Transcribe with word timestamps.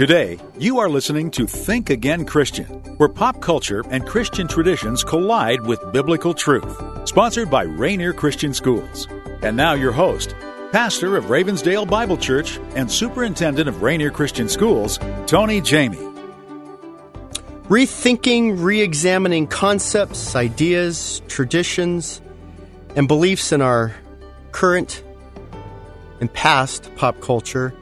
Today, 0.00 0.38
you 0.58 0.78
are 0.78 0.88
listening 0.88 1.30
to 1.32 1.46
Think 1.46 1.90
Again 1.90 2.24
Christian, 2.24 2.64
where 2.96 3.06
pop 3.06 3.42
culture 3.42 3.84
and 3.90 4.06
Christian 4.06 4.48
traditions 4.48 5.04
collide 5.04 5.60
with 5.60 5.92
biblical 5.92 6.32
truth. 6.32 6.74
Sponsored 7.06 7.50
by 7.50 7.64
Rainier 7.64 8.14
Christian 8.14 8.54
Schools. 8.54 9.06
And 9.42 9.58
now, 9.58 9.74
your 9.74 9.92
host, 9.92 10.34
pastor 10.72 11.18
of 11.18 11.26
Ravensdale 11.26 11.86
Bible 11.86 12.16
Church 12.16 12.58
and 12.74 12.90
superintendent 12.90 13.68
of 13.68 13.82
Rainier 13.82 14.10
Christian 14.10 14.48
Schools, 14.48 14.98
Tony 15.26 15.60
Jamie. 15.60 15.98
Rethinking, 17.68 18.54
re 18.64 18.80
examining 18.80 19.46
concepts, 19.48 20.34
ideas, 20.34 21.20
traditions, 21.28 22.22
and 22.96 23.06
beliefs 23.06 23.52
in 23.52 23.60
our 23.60 23.94
current 24.52 25.04
and 26.22 26.32
past 26.32 26.90
pop 26.96 27.20
culture 27.20 27.74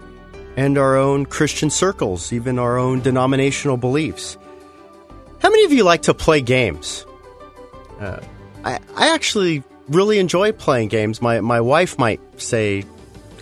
and 0.58 0.76
our 0.76 0.96
own 0.96 1.24
Christian 1.24 1.70
circles, 1.70 2.32
even 2.32 2.58
our 2.58 2.78
own 2.78 3.00
denominational 3.00 3.76
beliefs. 3.76 4.36
How 5.38 5.50
many 5.50 5.64
of 5.64 5.72
you 5.72 5.84
like 5.84 6.02
to 6.02 6.14
play 6.14 6.40
games? 6.40 7.06
Uh, 8.00 8.18
I, 8.64 8.80
I 8.96 9.14
actually 9.14 9.62
really 9.88 10.18
enjoy 10.18 10.50
playing 10.50 10.88
games. 10.88 11.22
My, 11.22 11.40
my 11.40 11.60
wife 11.60 11.96
might 11.96 12.20
say 12.42 12.84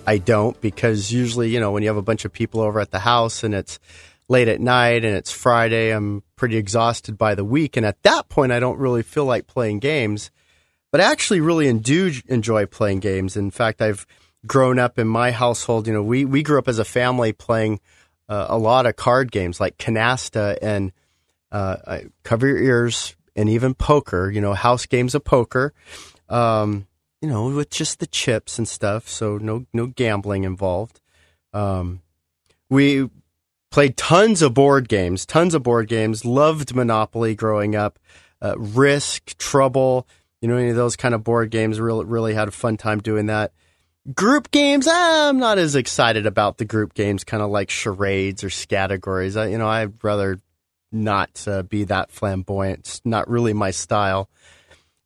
I 0.06 0.18
don't 0.18 0.60
because 0.60 1.10
usually, 1.10 1.48
you 1.48 1.58
know, 1.58 1.70
when 1.70 1.82
you 1.82 1.88
have 1.88 1.96
a 1.96 2.02
bunch 2.02 2.26
of 2.26 2.34
people 2.34 2.60
over 2.60 2.80
at 2.80 2.90
the 2.90 2.98
house 2.98 3.42
and 3.42 3.54
it's 3.54 3.78
late 4.28 4.48
at 4.48 4.60
night 4.60 5.02
and 5.02 5.16
it's 5.16 5.32
Friday, 5.32 5.92
I'm 5.92 6.22
pretty 6.36 6.58
exhausted 6.58 7.16
by 7.16 7.34
the 7.34 7.46
week. 7.46 7.78
And 7.78 7.86
at 7.86 8.02
that 8.02 8.28
point, 8.28 8.52
I 8.52 8.60
don't 8.60 8.78
really 8.78 9.02
feel 9.02 9.24
like 9.24 9.46
playing 9.46 9.78
games. 9.78 10.30
But 10.92 11.00
I 11.00 11.10
actually 11.10 11.40
really 11.40 11.72
do 11.72 12.12
enjoy 12.28 12.66
playing 12.66 13.00
games. 13.00 13.38
In 13.38 13.50
fact, 13.50 13.80
I've 13.80 14.06
grown 14.46 14.78
up 14.78 14.98
in 14.98 15.08
my 15.08 15.30
household, 15.30 15.86
you 15.86 15.92
know, 15.92 16.02
we, 16.02 16.24
we 16.24 16.42
grew 16.42 16.58
up 16.58 16.68
as 16.68 16.78
a 16.78 16.84
family 16.84 17.32
playing 17.32 17.80
uh, 18.28 18.46
a 18.48 18.58
lot 18.58 18.86
of 18.86 18.96
card 18.96 19.30
games 19.30 19.60
like 19.60 19.78
canasta 19.78 20.58
and 20.62 20.92
uh, 21.52 22.00
cover 22.22 22.46
your 22.46 22.58
ears 22.58 23.16
and 23.34 23.48
even 23.48 23.74
poker, 23.74 24.30
you 24.30 24.40
know, 24.40 24.54
house 24.54 24.86
games 24.86 25.14
of 25.14 25.24
poker, 25.24 25.72
um, 26.28 26.86
you 27.20 27.28
know, 27.28 27.48
with 27.48 27.70
just 27.70 28.00
the 28.00 28.06
chips 28.06 28.58
and 28.58 28.66
stuff. 28.66 29.08
So 29.08 29.38
no, 29.38 29.66
no 29.72 29.86
gambling 29.86 30.44
involved. 30.44 31.00
Um, 31.52 32.02
we 32.68 33.08
played 33.70 33.96
tons 33.96 34.42
of 34.42 34.54
board 34.54 34.88
games, 34.88 35.26
tons 35.26 35.54
of 35.54 35.62
board 35.62 35.88
games, 35.88 36.24
loved 36.24 36.74
Monopoly 36.74 37.34
growing 37.34 37.76
up, 37.76 37.98
uh, 38.42 38.54
Risk, 38.58 39.36
Trouble, 39.38 40.06
you 40.40 40.48
know, 40.48 40.56
any 40.56 40.70
of 40.70 40.76
those 40.76 40.96
kind 40.96 41.14
of 41.14 41.24
board 41.24 41.50
games. 41.50 41.80
Really, 41.80 42.04
really 42.04 42.34
had 42.34 42.48
a 42.48 42.52
fun 42.52 42.76
time 42.76 43.00
doing 43.00 43.26
that. 43.26 43.52
Group 44.14 44.52
games, 44.52 44.86
I'm 44.88 45.38
not 45.38 45.58
as 45.58 45.74
excited 45.74 46.26
about 46.26 46.58
the 46.58 46.64
group 46.64 46.94
games, 46.94 47.24
kind 47.24 47.42
of 47.42 47.50
like 47.50 47.70
charades 47.70 48.44
or 48.44 48.50
categories. 48.50 49.36
I, 49.36 49.46
you 49.48 49.58
know, 49.58 49.66
I'd 49.66 50.04
rather 50.04 50.38
not 50.92 51.44
uh, 51.48 51.62
be 51.62 51.84
that 51.84 52.12
flamboyant. 52.12 52.80
It's 52.80 53.00
not 53.04 53.28
really 53.28 53.52
my 53.52 53.72
style. 53.72 54.28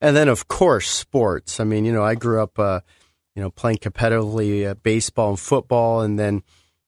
And 0.02 0.14
then, 0.14 0.28
of 0.28 0.48
course, 0.48 0.88
sports. 0.88 1.60
I 1.60 1.64
mean, 1.64 1.84
you 1.86 1.92
know, 1.92 2.04
I 2.04 2.14
grew 2.14 2.42
up, 2.42 2.58
uh, 2.58 2.80
you 3.34 3.42
know, 3.42 3.50
playing 3.50 3.78
competitively 3.78 4.68
uh, 4.68 4.74
baseball 4.74 5.30
and 5.30 5.40
football, 5.40 6.02
and 6.02 6.18
then, 6.18 6.42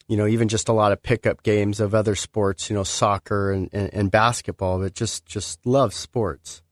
you 0.06 0.16
know, 0.18 0.26
even 0.26 0.48
just 0.48 0.68
a 0.68 0.72
lot 0.74 0.92
of 0.92 1.02
pickup 1.02 1.42
games 1.42 1.80
of 1.80 1.94
other 1.94 2.14
sports, 2.14 2.68
you 2.68 2.76
know, 2.76 2.84
soccer 2.84 3.52
and, 3.52 3.70
and, 3.72 3.92
and 3.94 4.10
basketball. 4.10 4.78
But 4.80 4.94
just, 4.94 5.24
just 5.24 5.64
love 5.64 5.94
sports. 5.94 6.62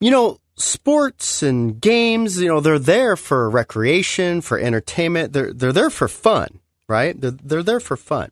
You 0.00 0.10
know, 0.10 0.38
sports 0.58 1.42
and 1.42 1.80
games, 1.80 2.40
you 2.40 2.48
know, 2.48 2.60
they're 2.60 2.78
there 2.78 3.16
for 3.16 3.48
recreation, 3.48 4.40
for 4.40 4.58
entertainment. 4.58 5.32
They're 5.32 5.52
they're 5.52 5.72
there 5.72 5.90
for 5.90 6.08
fun, 6.08 6.60
right? 6.88 7.18
They're 7.18 7.30
they're 7.30 7.62
there 7.62 7.80
for 7.80 7.96
fun, 7.96 8.30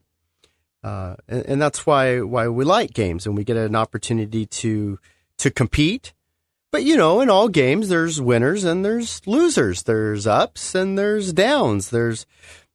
uh, 0.83 1.17
and, 1.29 1.47
and, 1.47 1.63
that's 1.63 1.87
why 1.87 2.21
why 2.21 2.49
we 2.49 2.65
like 2.65 2.93
games 2.93 3.27
and 3.27 3.37
we 3.37 3.45
get 3.45 3.57
an 3.57 3.77
opportunity 3.77 4.47
to 4.47 4.99
to 5.39 5.51
compete. 5.51 6.13
But 6.73 6.83
you 6.83 6.97
know, 6.97 7.21
in 7.21 7.31
all 7.31 7.49
games, 7.49 7.89
there's 7.89 8.21
winners 8.21 8.65
and 8.65 8.85
there's 8.85 9.27
losers. 9.27 9.85
There's 9.85 10.27
ups 10.27 10.75
and 10.75 10.99
there's 10.99 11.33
downs. 11.33 11.91
There's 11.91 12.27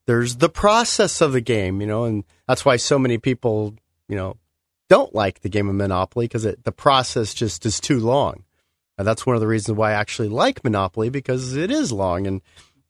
there's 0.08 0.38
the 0.38 0.50
process 0.50 1.22
of 1.22 1.34
the 1.34 1.42
game, 1.42 1.82
you 1.82 1.88
know, 1.88 2.06
and 2.06 2.24
that's 2.48 2.66
why 2.66 2.78
so 2.78 2.98
many 2.98 3.18
people, 3.18 3.76
you 4.08 4.16
know, 4.16 4.38
don't 4.90 5.14
like 5.14 5.42
the 5.42 5.50
game 5.50 5.70
of 5.70 5.76
Monopoly 5.76 6.26
because 6.26 6.44
the 6.44 6.72
process 6.72 7.34
just 7.34 7.66
is 7.66 7.80
too 7.80 8.00
long. 8.00 8.44
That's 9.04 9.26
one 9.26 9.36
of 9.36 9.42
the 9.42 9.48
reasons 9.48 9.78
why 9.78 9.92
I 9.92 9.96
actually 9.96 10.30
like 10.30 10.64
Monopoly 10.64 11.10
because 11.10 11.56
it 11.56 11.72
is 11.72 11.92
long 11.92 12.28
and 12.28 12.42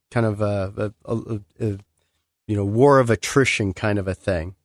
kind 0.10 0.26
of 0.26 0.42
a, 0.42 0.94
a, 1.06 1.16
a, 1.16 1.42
a 1.60 1.78
you 2.48 2.56
know 2.56 2.66
war 2.66 3.00
of 3.00 3.10
attrition 3.10 3.74
kind 3.74 3.98
of 3.98 4.08
a 4.08 4.16
thing. 4.16 4.56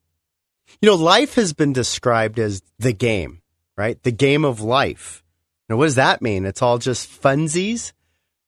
You 0.81 0.91
know, 0.91 0.97
life 0.97 1.35
has 1.35 1.53
been 1.53 1.73
described 1.73 2.39
as 2.39 2.63
the 2.79 2.93
game, 2.93 3.43
right? 3.77 4.03
The 4.03 4.11
game 4.11 4.45
of 4.45 4.61
life. 4.61 5.23
Now, 5.69 5.77
what 5.77 5.87
does 5.87 5.95
that 5.95 6.23
mean? 6.23 6.45
It's 6.45 6.63
all 6.63 6.79
just 6.79 7.09
funsies? 7.09 7.93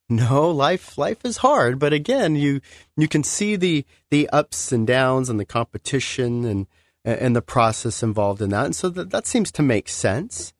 No, 0.09 0.49
life 0.49 0.97
life 0.97 1.23
is 1.23 1.37
hard, 1.37 1.77
but 1.77 1.93
again, 1.93 2.35
you 2.35 2.61
you 2.97 3.07
can 3.07 3.23
see 3.23 3.55
the 3.55 3.85
the 4.09 4.27
ups 4.29 4.71
and 4.71 4.87
downs 4.87 5.29
and 5.29 5.39
the 5.39 5.45
competition 5.45 6.45
and 6.45 6.67
and 7.05 7.35
the 7.35 7.43
process 7.43 8.01
involved 8.01 8.41
in 8.41 8.49
that, 8.49 8.65
and 8.65 8.75
so 8.75 8.89
that 8.89 9.11
that 9.11 9.27
seems 9.27 9.51
to 9.51 9.61
make 9.61 9.87
sense. 9.87 10.53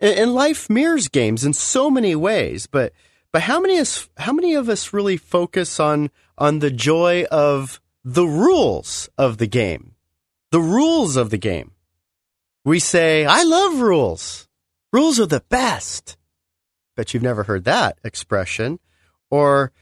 And 0.00 0.32
life 0.32 0.70
mirrors 0.70 1.08
games 1.08 1.44
in 1.44 1.52
so 1.52 1.90
many 1.90 2.14
ways, 2.14 2.66
but 2.66 2.92
but 3.32 3.42
how 3.42 3.60
many 3.60 3.76
is 3.76 4.08
how 4.16 4.32
many 4.32 4.54
of 4.54 4.68
us 4.68 4.92
really 4.92 5.16
focus 5.16 5.80
on 5.80 6.10
on 6.36 6.60
the 6.60 6.70
joy 6.70 7.24
of 7.30 7.80
the 8.04 8.26
rules 8.26 9.08
of 9.18 9.38
the 9.38 9.46
game? 9.46 9.94
The 10.50 10.60
rules 10.60 11.16
of 11.16 11.30
the 11.30 11.38
game. 11.38 11.72
We 12.64 12.78
say, 12.78 13.26
I 13.26 13.42
love 13.42 13.80
rules. 13.80 14.48
Rules 14.92 15.18
are 15.20 15.26
the 15.26 15.44
best. 15.48 16.16
Bet 16.96 17.12
you've 17.12 17.22
never 17.22 17.42
heard 17.42 17.64
that 17.64 17.98
expression. 18.02 18.78
Or, 19.30 19.72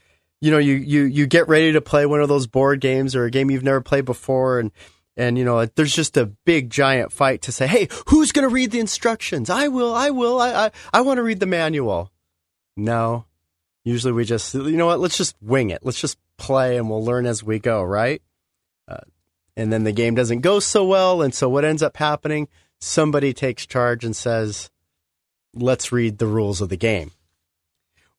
you 0.41 0.51
know, 0.51 0.57
you, 0.57 0.75
you, 0.75 1.03
you 1.03 1.25
get 1.25 1.47
ready 1.47 1.71
to 1.71 1.81
play 1.81 2.05
one 2.05 2.21
of 2.21 2.27
those 2.27 2.47
board 2.47 2.81
games 2.81 3.15
or 3.15 3.25
a 3.25 3.31
game 3.31 3.49
you've 3.49 3.63
never 3.63 3.81
played 3.81 4.05
before 4.05 4.59
and 4.59 4.71
and 5.17 5.37
you 5.37 5.43
know 5.43 5.65
there's 5.65 5.93
just 5.93 6.15
a 6.15 6.27
big 6.27 6.69
giant 6.69 7.11
fight 7.11 7.41
to 7.41 7.51
say 7.51 7.67
hey 7.67 7.89
who's 8.07 8.31
going 8.31 8.47
to 8.47 8.53
read 8.53 8.71
the 8.71 8.79
instructions? 8.79 9.49
I 9.49 9.67
will 9.67 9.93
i 9.93 10.11
will 10.11 10.39
i 10.39 10.67
i, 10.67 10.71
I 10.93 11.01
want 11.01 11.17
to 11.17 11.23
read 11.23 11.39
the 11.39 11.45
manual. 11.45 12.11
No. 12.77 13.25
Usually 13.83 14.13
we 14.13 14.23
just 14.23 14.53
you 14.53 14.77
know 14.77 14.85
what? 14.85 14.99
Let's 14.99 15.17
just 15.17 15.35
wing 15.41 15.71
it. 15.71 15.81
Let's 15.83 15.99
just 15.99 16.17
play 16.37 16.77
and 16.77 16.89
we'll 16.89 17.03
learn 17.03 17.25
as 17.25 17.43
we 17.43 17.59
go 17.59 17.83
right? 17.83 18.21
Uh, 18.87 18.99
and 19.57 19.73
then 19.73 19.83
the 19.83 19.91
game 19.91 20.13
doesn't 20.13 20.41
go 20.41 20.59
so 20.59 20.85
well. 20.85 21.21
And 21.21 21.33
so 21.33 21.49
what 21.49 21.65
ends 21.65 21.81
up 21.81 21.97
happening? 21.97 22.47
Somebody 22.79 23.33
takes 23.33 23.65
charge 23.65 24.05
and 24.05 24.15
says 24.15 24.69
let's 25.53 25.91
read 25.91 26.19
the 26.19 26.27
rules 26.27 26.61
of 26.61 26.69
the 26.69 26.77
game. 26.77 27.11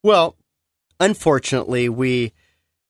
Well 0.03 0.36
unfortunately 1.00 1.88
we 1.88 2.32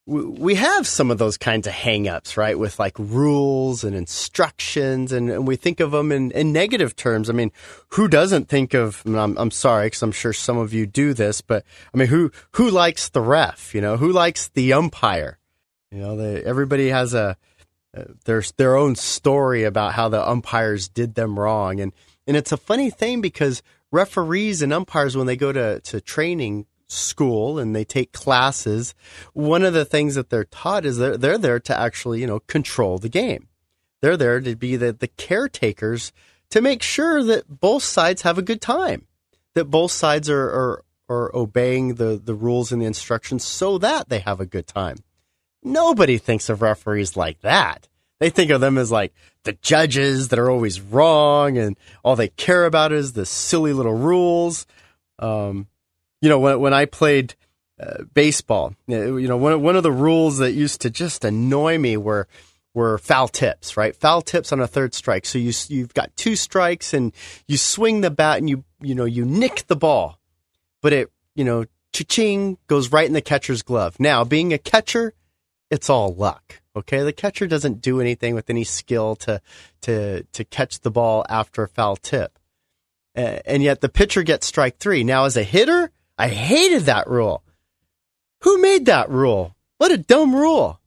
we 0.08 0.54
have 0.54 0.86
some 0.86 1.10
of 1.10 1.18
those 1.18 1.36
kinds 1.36 1.66
of 1.66 1.74
hangups, 1.74 2.38
right? 2.38 2.58
With 2.58 2.78
like 2.78 2.98
rules 2.98 3.84
and 3.84 3.94
instructions, 3.94 5.12
and, 5.12 5.30
and 5.30 5.46
we 5.46 5.56
think 5.56 5.80
of 5.80 5.90
them 5.90 6.10
in, 6.10 6.30
in, 6.30 6.50
negative 6.50 6.96
terms. 6.96 7.28
I 7.28 7.34
mean, 7.34 7.52
who 7.88 8.08
doesn't 8.08 8.48
think 8.48 8.72
of? 8.72 9.02
I 9.06 9.22
am 9.22 9.36
I'm 9.36 9.50
sorry, 9.50 9.86
because 9.86 10.02
I'm 10.02 10.12
sure 10.12 10.32
some 10.32 10.56
of 10.56 10.72
you 10.72 10.86
do 10.86 11.12
this, 11.12 11.42
but 11.42 11.62
I 11.92 11.98
mean, 11.98 12.08
who 12.08 12.32
who 12.52 12.70
likes 12.70 13.10
the 13.10 13.20
ref? 13.20 13.74
You 13.74 13.82
know, 13.82 13.98
who 13.98 14.10
likes 14.10 14.48
the 14.48 14.72
umpire? 14.72 15.38
You 15.90 15.98
know, 15.98 16.16
they, 16.16 16.42
everybody 16.42 16.88
has 16.88 17.12
a 17.12 17.36
uh, 17.94 18.04
their 18.24 18.42
their 18.56 18.76
own 18.76 18.96
story 18.96 19.64
about 19.64 19.92
how 19.92 20.08
the 20.08 20.26
umpires 20.26 20.88
did 20.88 21.16
them 21.16 21.38
wrong, 21.38 21.80
and 21.80 21.92
and 22.26 22.34
it's 22.34 22.52
a 22.52 22.56
funny 22.56 22.88
thing 22.88 23.20
because 23.20 23.62
referees 23.92 24.62
and 24.62 24.72
umpires 24.72 25.18
when 25.18 25.26
they 25.26 25.36
go 25.36 25.52
to 25.52 25.80
to 25.80 26.00
training 26.00 26.64
school 26.88 27.58
and 27.58 27.74
they 27.74 27.84
take 27.84 28.12
classes, 28.12 28.94
one 29.32 29.62
of 29.62 29.74
the 29.74 29.84
things 29.84 30.14
that 30.14 30.30
they're 30.30 30.44
taught 30.44 30.84
is 30.84 30.98
they're, 30.98 31.16
they're 31.16 31.38
there 31.38 31.60
to 31.60 31.78
actually, 31.78 32.20
you 32.20 32.26
know, 32.26 32.40
control 32.40 32.98
the 32.98 33.08
game. 33.08 33.48
They're 34.00 34.16
there 34.16 34.40
to 34.40 34.56
be 34.56 34.76
the, 34.76 34.92
the 34.92 35.08
caretakers 35.08 36.12
to 36.50 36.60
make 36.60 36.82
sure 36.82 37.22
that 37.22 37.60
both 37.60 37.82
sides 37.82 38.22
have 38.22 38.38
a 38.38 38.42
good 38.42 38.60
time, 38.60 39.06
that 39.54 39.66
both 39.66 39.92
sides 39.92 40.30
are, 40.30 40.44
are, 40.44 40.84
are 41.08 41.36
obeying 41.36 41.94
the, 41.94 42.20
the 42.22 42.34
rules 42.34 42.72
and 42.72 42.80
the 42.80 42.86
instructions 42.86 43.44
so 43.44 43.78
that 43.78 44.08
they 44.08 44.20
have 44.20 44.40
a 44.40 44.46
good 44.46 44.66
time. 44.66 44.96
Nobody 45.62 46.18
thinks 46.18 46.48
of 46.48 46.62
referees 46.62 47.16
like 47.16 47.40
that. 47.40 47.88
They 48.20 48.30
think 48.30 48.50
of 48.50 48.60
them 48.60 48.78
as 48.78 48.90
like 48.90 49.12
the 49.44 49.52
judges 49.52 50.28
that 50.28 50.38
are 50.38 50.50
always 50.50 50.80
wrong 50.80 51.56
and 51.58 51.76
all 52.02 52.16
they 52.16 52.28
care 52.28 52.64
about 52.64 52.92
is 52.92 53.12
the 53.12 53.26
silly 53.26 53.72
little 53.72 53.94
rules. 53.94 54.66
Um, 55.18 55.68
you 56.20 56.28
know, 56.28 56.38
when, 56.38 56.60
when 56.60 56.74
I 56.74 56.84
played 56.84 57.34
uh, 57.80 58.04
baseball, 58.14 58.74
you 58.86 59.28
know, 59.28 59.36
one, 59.36 59.62
one 59.62 59.76
of 59.76 59.82
the 59.82 59.92
rules 59.92 60.38
that 60.38 60.52
used 60.52 60.80
to 60.82 60.90
just 60.90 61.24
annoy 61.24 61.78
me 61.78 61.96
were, 61.96 62.26
were 62.74 62.98
foul 62.98 63.28
tips, 63.28 63.76
right? 63.76 63.94
Foul 63.94 64.22
tips 64.22 64.52
on 64.52 64.60
a 64.60 64.66
third 64.66 64.94
strike. 64.94 65.26
So 65.26 65.38
you, 65.38 65.52
you've 65.68 65.94
got 65.94 66.16
two 66.16 66.36
strikes 66.36 66.94
and 66.94 67.12
you 67.46 67.56
swing 67.56 68.00
the 68.00 68.10
bat 68.10 68.38
and 68.38 68.48
you, 68.48 68.64
you 68.80 68.94
know, 68.94 69.04
you 69.04 69.24
nick 69.24 69.66
the 69.66 69.76
ball, 69.76 70.18
but 70.82 70.92
it, 70.92 71.10
you 71.34 71.44
know, 71.44 71.64
cha-ching 71.92 72.58
goes 72.66 72.92
right 72.92 73.06
in 73.06 73.14
the 73.14 73.20
catcher's 73.20 73.62
glove. 73.62 73.98
Now, 73.98 74.24
being 74.24 74.52
a 74.52 74.58
catcher, 74.58 75.14
it's 75.70 75.90
all 75.90 76.14
luck. 76.14 76.60
Okay, 76.76 77.02
the 77.02 77.12
catcher 77.12 77.48
doesn't 77.48 77.80
do 77.80 78.00
anything 78.00 78.34
with 78.34 78.48
any 78.48 78.62
skill 78.62 79.16
to 79.16 79.40
to 79.80 80.22
to 80.22 80.44
catch 80.44 80.80
the 80.80 80.92
ball 80.92 81.26
after 81.28 81.64
a 81.64 81.68
foul 81.68 81.96
tip, 81.96 82.38
uh, 83.16 83.40
and 83.44 83.64
yet 83.64 83.80
the 83.80 83.88
pitcher 83.88 84.22
gets 84.22 84.46
strike 84.46 84.78
three. 84.78 85.02
Now, 85.02 85.24
as 85.24 85.36
a 85.36 85.42
hitter, 85.42 85.90
I 86.18 86.28
hated 86.28 86.82
that 86.82 87.08
rule. 87.08 87.44
Who 88.42 88.60
made 88.60 88.86
that 88.86 89.08
rule? 89.08 89.54
What 89.78 89.92
a 89.92 89.96
dumb 89.98 90.34
rule! 90.34 90.80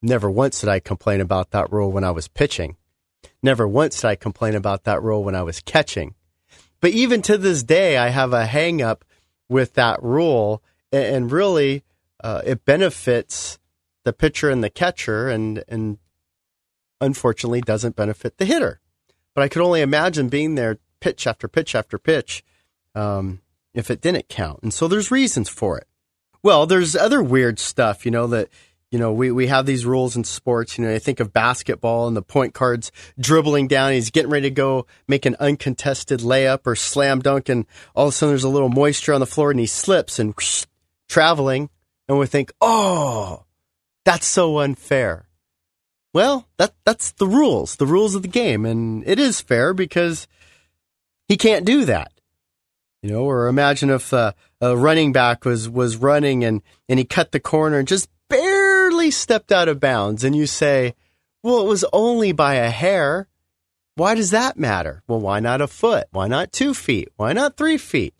Never 0.00 0.30
once 0.30 0.60
did 0.60 0.68
I 0.68 0.78
complain 0.78 1.20
about 1.20 1.50
that 1.50 1.72
rule 1.72 1.90
when 1.90 2.04
I 2.04 2.12
was 2.12 2.28
pitching. 2.28 2.76
Never 3.42 3.66
once 3.66 4.00
did 4.00 4.06
I 4.06 4.14
complain 4.14 4.54
about 4.54 4.84
that 4.84 5.02
rule 5.02 5.24
when 5.24 5.34
I 5.34 5.42
was 5.42 5.60
catching. 5.60 6.14
But 6.80 6.92
even 6.92 7.22
to 7.22 7.36
this 7.36 7.64
day, 7.64 7.96
I 7.96 8.08
have 8.08 8.32
a 8.32 8.46
hang 8.46 8.80
up 8.80 9.04
with 9.48 9.74
that 9.74 10.00
rule, 10.02 10.62
and 10.92 11.32
really, 11.32 11.82
uh, 12.22 12.42
it 12.44 12.64
benefits 12.64 13.58
the 14.04 14.12
pitcher 14.12 14.50
and 14.50 14.62
the 14.62 14.70
catcher, 14.70 15.28
and 15.28 15.64
and 15.66 15.98
unfortunately 17.00 17.60
doesn't 17.60 17.96
benefit 17.96 18.38
the 18.38 18.44
hitter. 18.44 18.80
But 19.34 19.42
I 19.42 19.48
could 19.48 19.62
only 19.62 19.80
imagine 19.80 20.28
being 20.28 20.54
there 20.54 20.78
pitch 21.00 21.26
after 21.26 21.48
pitch 21.48 21.74
after 21.74 21.98
pitch 21.98 22.44
um, 22.94 23.40
if 23.76 23.90
it 23.90 24.00
didn't 24.00 24.28
count. 24.28 24.60
And 24.62 24.74
so 24.74 24.88
there's 24.88 25.10
reasons 25.10 25.48
for 25.48 25.78
it. 25.78 25.86
Well, 26.42 26.66
there's 26.66 26.96
other 26.96 27.22
weird 27.22 27.58
stuff, 27.58 28.04
you 28.04 28.10
know, 28.10 28.26
that 28.28 28.48
you 28.90 29.00
know, 29.00 29.12
we, 29.12 29.32
we 29.32 29.48
have 29.48 29.66
these 29.66 29.84
rules 29.84 30.16
in 30.16 30.24
sports. 30.24 30.78
You 30.78 30.84
know, 30.84 30.94
I 30.94 30.98
think 30.98 31.18
of 31.18 31.32
basketball 31.32 32.06
and 32.06 32.16
the 32.16 32.22
point 32.22 32.54
guard's 32.54 32.92
dribbling 33.18 33.66
down. 33.68 33.92
He's 33.92 34.10
getting 34.10 34.30
ready 34.30 34.48
to 34.48 34.54
go 34.54 34.86
make 35.08 35.26
an 35.26 35.36
uncontested 35.40 36.20
layup 36.20 36.60
or 36.66 36.76
slam 36.76 37.20
dunk, 37.20 37.48
and 37.48 37.66
all 37.94 38.06
of 38.06 38.10
a 38.10 38.12
sudden 38.12 38.30
there's 38.30 38.44
a 38.44 38.48
little 38.48 38.68
moisture 38.68 39.12
on 39.12 39.20
the 39.20 39.26
floor, 39.26 39.50
and 39.50 39.60
he 39.60 39.66
slips 39.66 40.18
and 40.18 40.34
whoosh, 40.34 40.64
traveling, 41.08 41.68
and 42.08 42.18
we 42.18 42.26
think, 42.26 42.52
oh, 42.60 43.44
that's 44.04 44.26
so 44.26 44.58
unfair. 44.58 45.28
Well, 46.14 46.48
that 46.56 46.72
that's 46.84 47.12
the 47.12 47.26
rules, 47.26 47.76
the 47.76 47.86
rules 47.86 48.14
of 48.14 48.22
the 48.22 48.28
game, 48.28 48.64
and 48.64 49.06
it 49.06 49.18
is 49.18 49.40
fair 49.40 49.74
because 49.74 50.28
he 51.28 51.36
can't 51.36 51.66
do 51.66 51.84
that. 51.86 52.12
You 53.06 53.12
know, 53.12 53.24
or 53.24 53.46
imagine 53.46 53.90
if 53.90 54.12
uh, 54.12 54.32
a 54.60 54.76
running 54.76 55.12
back 55.12 55.44
was 55.44 55.68
was 55.68 55.96
running 55.96 56.44
and 56.44 56.60
and 56.88 56.98
he 56.98 57.04
cut 57.04 57.30
the 57.30 57.38
corner 57.38 57.78
and 57.78 57.86
just 57.86 58.08
barely 58.28 59.12
stepped 59.12 59.52
out 59.52 59.68
of 59.68 59.78
bounds, 59.78 60.24
and 60.24 60.34
you 60.34 60.46
say, 60.46 60.94
"Well, 61.42 61.60
it 61.60 61.68
was 61.68 61.84
only 61.92 62.32
by 62.32 62.54
a 62.54 62.70
hair." 62.70 63.28
Why 63.94 64.14
does 64.14 64.32
that 64.32 64.58
matter? 64.58 65.02
Well, 65.06 65.20
why 65.20 65.40
not 65.40 65.60
a 65.60 65.66
foot? 65.66 66.08
Why 66.10 66.26
not 66.26 66.52
two 66.52 66.74
feet? 66.74 67.08
Why 67.16 67.32
not 67.32 67.56
three 67.56 67.78
feet? 67.78 68.12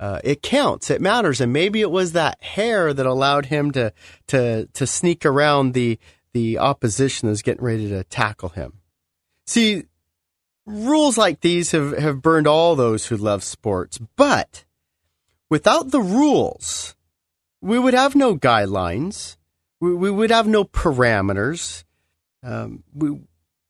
uh, 0.00 0.18
it 0.24 0.42
counts. 0.42 0.90
It 0.90 1.00
matters. 1.00 1.40
And 1.40 1.52
maybe 1.52 1.82
it 1.82 1.90
was 1.90 2.12
that 2.12 2.42
hair 2.42 2.92
that 2.92 3.06
allowed 3.06 3.46
him 3.46 3.70
to 3.72 3.92
to 4.28 4.66
to 4.66 4.86
sneak 4.86 5.26
around 5.26 5.74
the 5.74 5.98
the 6.32 6.58
opposition 6.58 7.28
that's 7.28 7.42
getting 7.42 7.62
ready 7.62 7.88
to 7.90 8.02
tackle 8.04 8.48
him. 8.48 8.80
See, 9.46 9.84
rules 10.66 11.18
like 11.18 11.40
these 11.40 11.72
have, 11.72 11.96
have 11.98 12.22
burned 12.22 12.46
all 12.46 12.76
those 12.76 13.06
who 13.06 13.16
love 13.16 13.42
sports, 13.42 13.98
but 14.16 14.64
without 15.48 15.90
the 15.90 16.00
rules, 16.00 16.94
we 17.60 17.78
would 17.78 17.94
have 17.94 18.14
no 18.14 18.36
guidelines. 18.36 19.36
We, 19.80 19.94
we 19.94 20.10
would 20.10 20.30
have 20.30 20.46
no 20.46 20.64
parameters. 20.64 21.84
Um, 22.42 22.84
we, 22.94 23.20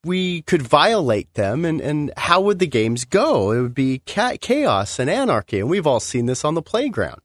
we 0.05 0.43
could 0.43 0.63
violate 0.63 1.35
them 1.35 1.65
and, 1.65 1.81
and 1.81 2.13
how 2.17 2.41
would 2.41 2.59
the 2.59 2.67
games 2.67 3.05
go? 3.05 3.51
It 3.51 3.61
would 3.61 3.75
be 3.75 4.01
chaos 4.05 4.99
and 4.99 5.11
anarchy. 5.11 5.61
And 5.61 5.69
we've 5.69 5.87
all 5.87 6.01
seen 6.01 6.27
this 6.27 6.45
on 6.45 6.55
the 6.55 6.63
playground. 6.63 7.21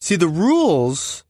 See, 0.00 0.16
the 0.16 0.28
rules, 0.28 1.24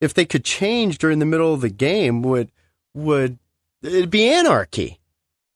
if 0.00 0.12
they 0.12 0.26
could 0.26 0.44
change 0.44 0.98
during 0.98 1.18
the 1.18 1.26
middle 1.26 1.54
of 1.54 1.62
the 1.62 1.70
game, 1.70 2.22
would, 2.22 2.50
would, 2.94 3.38
it'd 3.82 4.10
be 4.10 4.28
anarchy. 4.28 4.97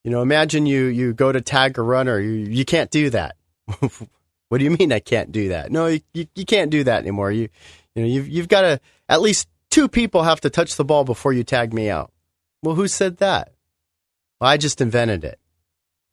You 0.05 0.11
know, 0.11 0.23
imagine 0.23 0.67
you, 0.67 0.87
you 0.87 1.13
go 1.13 1.31
to 1.31 1.41
tag 1.41 1.79
a 1.79 1.83
runner. 1.83 2.19
You, 2.19 2.33
you 2.33 2.65
can't 2.65 2.91
do 2.91 3.11
that. 3.11 3.37
what 4.49 4.59
do 4.59 4.65
you 4.65 4.71
mean 4.71 4.93
I 4.93 5.01
can't 5.01 5.31
do 5.31 5.51
that? 5.51 5.71
No, 5.71 5.87
you, 5.87 6.01
you, 6.13 6.27
you 6.35 6.45
can't 6.45 6.71
do 6.71 6.85
that 6.85 7.01
anymore. 7.01 7.31
You, 7.31 7.49
you 7.95 8.03
know, 8.03 8.09
you've, 8.09 8.29
you've 8.29 8.49
got 8.49 8.63
to, 8.63 8.81
at 9.09 9.23
least 9.23 9.49
two 9.71 9.89
people 9.89 10.23
have 10.25 10.41
to 10.41 10.51
touch 10.51 10.77
the 10.77 10.85
ball 10.85 11.05
before 11.05 11.33
you 11.33 11.45
tag 11.45 11.73
me 11.73 11.89
out. 11.89 12.13
Well, 12.63 12.75
who 12.75 12.89
said 12.89 13.19
that? 13.19 13.53
Well, 14.41 14.51
I 14.51 14.57
just 14.57 14.81
invented 14.81 15.25
it. 15.25 15.39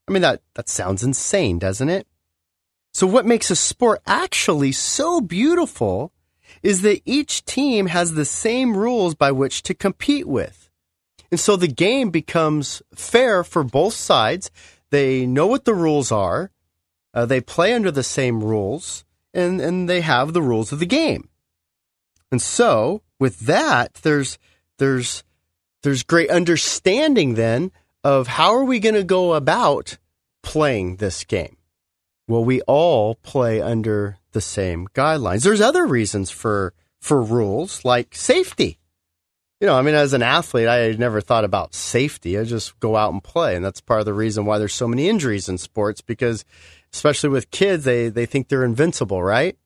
I 0.07 0.11
mean, 0.11 0.21
that, 0.21 0.41
that 0.55 0.69
sounds 0.69 1.03
insane, 1.03 1.59
doesn't 1.59 1.89
it? 1.89 2.07
So, 2.93 3.05
what 3.05 3.25
makes 3.25 3.51
a 3.51 3.55
sport 3.55 4.01
actually 4.07 4.71
so 4.71 5.21
beautiful 5.21 6.11
is 6.63 6.81
that 6.81 7.01
each 7.05 7.45
team 7.45 7.87
has 7.87 8.13
the 8.13 8.25
same 8.25 8.75
rules 8.75 9.13
by 9.13 9.31
which 9.31 9.61
to 9.63 9.73
compete 9.73 10.27
with. 10.27 10.68
And 11.31 11.39
so 11.39 11.55
the 11.55 11.67
game 11.67 12.09
becomes 12.09 12.81
fair 12.95 13.43
for 13.43 13.63
both 13.63 13.93
sides. 13.93 14.49
They 14.89 15.25
know 15.25 15.47
what 15.47 15.65
the 15.65 15.75
rules 15.75 16.11
are, 16.11 16.51
uh, 17.13 17.25
they 17.25 17.41
play 17.41 17.73
under 17.73 17.91
the 17.91 18.03
same 18.03 18.43
rules, 18.43 19.03
and, 19.33 19.61
and 19.61 19.89
they 19.89 20.01
have 20.01 20.33
the 20.33 20.41
rules 20.41 20.71
of 20.71 20.79
the 20.79 20.85
game. 20.85 21.29
And 22.31 22.41
so, 22.41 23.01
with 23.19 23.41
that, 23.41 23.95
there's, 23.95 24.37
there's, 24.77 25.23
there's 25.81 26.03
great 26.03 26.29
understanding 26.29 27.35
then 27.35 27.71
of 28.03 28.27
how 28.27 28.53
are 28.53 28.63
we 28.63 28.79
going 28.79 28.95
to 28.95 29.03
go 29.03 29.33
about 29.33 29.97
playing 30.41 30.97
this 30.97 31.23
game? 31.23 31.57
Well, 32.27 32.45
we 32.45 32.61
all 32.61 33.15
play 33.15 33.61
under 33.61 34.17
the 34.31 34.41
same 34.41 34.87
guidelines. 34.89 35.43
There's 35.43 35.61
other 35.61 35.85
reasons 35.85 36.29
for 36.29 36.73
for 36.99 37.21
rules 37.21 37.85
like 37.85 38.15
safety. 38.15 38.78
You 39.59 39.67
know, 39.67 39.75
I 39.75 39.81
mean, 39.81 39.95
as 39.95 40.13
an 40.13 40.23
athlete, 40.23 40.69
I 40.69 40.91
never 40.93 41.19
thought 41.19 41.43
about 41.43 41.73
safety. 41.73 42.39
I 42.39 42.45
just 42.45 42.79
go 42.79 42.95
out 42.95 43.11
and 43.11 43.23
play, 43.23 43.55
and 43.55 43.65
that's 43.65 43.81
part 43.81 43.99
of 43.99 44.05
the 44.05 44.13
reason 44.13 44.45
why 44.45 44.57
there's 44.57 44.73
so 44.73 44.87
many 44.87 45.09
injuries 45.09 45.49
in 45.49 45.57
sports. 45.57 45.99
Because, 45.99 46.45
especially 46.93 47.29
with 47.29 47.51
kids, 47.51 47.83
they 47.83 48.07
they 48.07 48.25
think 48.25 48.47
they're 48.47 48.63
invincible, 48.63 49.21
right? 49.21 49.57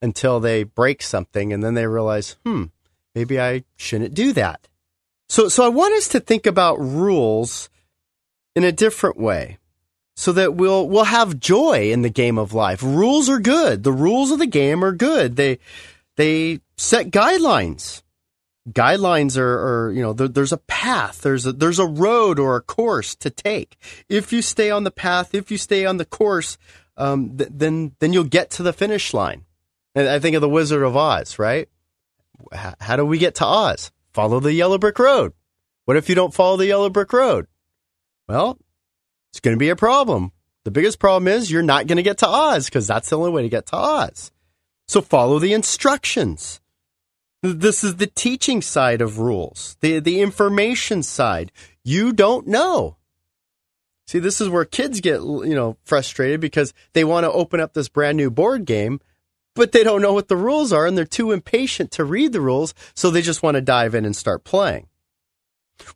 Until 0.00 0.38
they 0.38 0.62
break 0.62 1.02
something, 1.02 1.52
and 1.52 1.62
then 1.62 1.74
they 1.74 1.86
realize, 1.86 2.36
hmm, 2.44 2.64
maybe 3.14 3.40
I 3.40 3.64
shouldn't 3.76 4.14
do 4.14 4.32
that. 4.34 4.68
So, 5.28 5.48
so 5.48 5.64
I 5.64 5.68
want 5.68 5.94
us 5.94 6.08
to 6.08 6.20
think 6.20 6.46
about 6.46 6.78
rules 6.78 7.68
in 8.54 8.64
a 8.64 8.72
different 8.72 9.16
way 9.18 9.58
so 10.14 10.32
that 10.32 10.54
we'll 10.54 10.88
we'll 10.88 11.04
have 11.04 11.40
joy 11.40 11.90
in 11.90 12.02
the 12.02 12.10
game 12.10 12.38
of 12.38 12.52
life. 12.52 12.82
Rules 12.82 13.28
are 13.28 13.40
good. 13.40 13.82
The 13.82 13.92
rules 13.92 14.30
of 14.30 14.38
the 14.38 14.46
game 14.46 14.84
are 14.84 14.92
good. 14.92 15.36
They 15.36 15.58
they 16.16 16.60
set 16.76 17.10
guidelines. 17.10 18.01
Guidelines 18.70 19.36
are, 19.36 19.86
are 19.86 19.92
you 19.92 20.02
know, 20.02 20.12
there, 20.12 20.28
there's 20.28 20.52
a 20.52 20.58
path, 20.58 21.22
there's 21.22 21.46
a 21.46 21.52
there's 21.52 21.80
a 21.80 21.86
road 21.86 22.38
or 22.38 22.54
a 22.54 22.60
course 22.60 23.16
to 23.16 23.30
take. 23.30 23.76
If 24.08 24.32
you 24.32 24.40
stay 24.40 24.70
on 24.70 24.84
the 24.84 24.92
path, 24.92 25.34
if 25.34 25.50
you 25.50 25.58
stay 25.58 25.84
on 25.84 25.96
the 25.96 26.04
course, 26.04 26.58
um, 26.96 27.36
th- 27.36 27.50
then 27.52 27.96
then 27.98 28.12
you'll 28.12 28.24
get 28.24 28.50
to 28.50 28.62
the 28.62 28.72
finish 28.72 29.12
line. 29.12 29.44
And 29.94 30.08
I 30.08 30.20
think 30.20 30.36
of 30.36 30.42
the 30.42 30.48
Wizard 30.48 30.82
of 30.82 30.96
Oz, 30.96 31.38
right? 31.38 31.68
H- 32.54 32.74
how 32.80 32.96
do 32.96 33.04
we 33.04 33.18
get 33.18 33.34
to 33.36 33.46
Oz? 33.46 33.90
Follow 34.12 34.38
the 34.38 34.52
yellow 34.52 34.78
brick 34.78 34.98
road. 34.98 35.32
What 35.84 35.96
if 35.96 36.08
you 36.08 36.14
don't 36.14 36.34
follow 36.34 36.56
the 36.56 36.66
yellow 36.66 36.88
brick 36.88 37.12
road? 37.12 37.48
Well, 38.28 38.58
it's 39.32 39.40
going 39.40 39.56
to 39.56 39.58
be 39.58 39.70
a 39.70 39.76
problem. 39.76 40.30
The 40.64 40.70
biggest 40.70 41.00
problem 41.00 41.26
is 41.26 41.50
you're 41.50 41.62
not 41.62 41.88
going 41.88 41.96
to 41.96 42.02
get 42.04 42.18
to 42.18 42.28
Oz 42.28 42.66
because 42.66 42.86
that's 42.86 43.10
the 43.10 43.18
only 43.18 43.30
way 43.30 43.42
to 43.42 43.48
get 43.48 43.66
to 43.66 43.76
Oz. 43.76 44.30
So 44.86 45.00
follow 45.00 45.40
the 45.40 45.52
instructions. 45.52 46.60
This 47.42 47.82
is 47.82 47.96
the 47.96 48.06
teaching 48.06 48.62
side 48.62 49.00
of 49.00 49.18
rules, 49.18 49.76
the, 49.80 49.98
the 49.98 50.20
information 50.20 51.02
side. 51.02 51.50
You 51.82 52.12
don't 52.12 52.46
know. 52.46 52.96
See, 54.06 54.20
this 54.20 54.40
is 54.40 54.48
where 54.48 54.64
kids 54.64 55.00
get, 55.00 55.20
you 55.20 55.54
know, 55.54 55.76
frustrated 55.84 56.40
because 56.40 56.72
they 56.92 57.02
want 57.02 57.24
to 57.24 57.32
open 57.32 57.58
up 57.60 57.74
this 57.74 57.88
brand 57.88 58.16
new 58.16 58.30
board 58.30 58.64
game, 58.64 59.00
but 59.54 59.72
they 59.72 59.82
don't 59.82 60.02
know 60.02 60.12
what 60.12 60.28
the 60.28 60.36
rules 60.36 60.72
are 60.72 60.86
and 60.86 60.96
they're 60.96 61.04
too 61.04 61.32
impatient 61.32 61.90
to 61.92 62.04
read 62.04 62.32
the 62.32 62.40
rules. 62.40 62.74
So 62.94 63.10
they 63.10 63.22
just 63.22 63.42
want 63.42 63.56
to 63.56 63.60
dive 63.60 63.94
in 63.94 64.04
and 64.04 64.14
start 64.14 64.44
playing. 64.44 64.86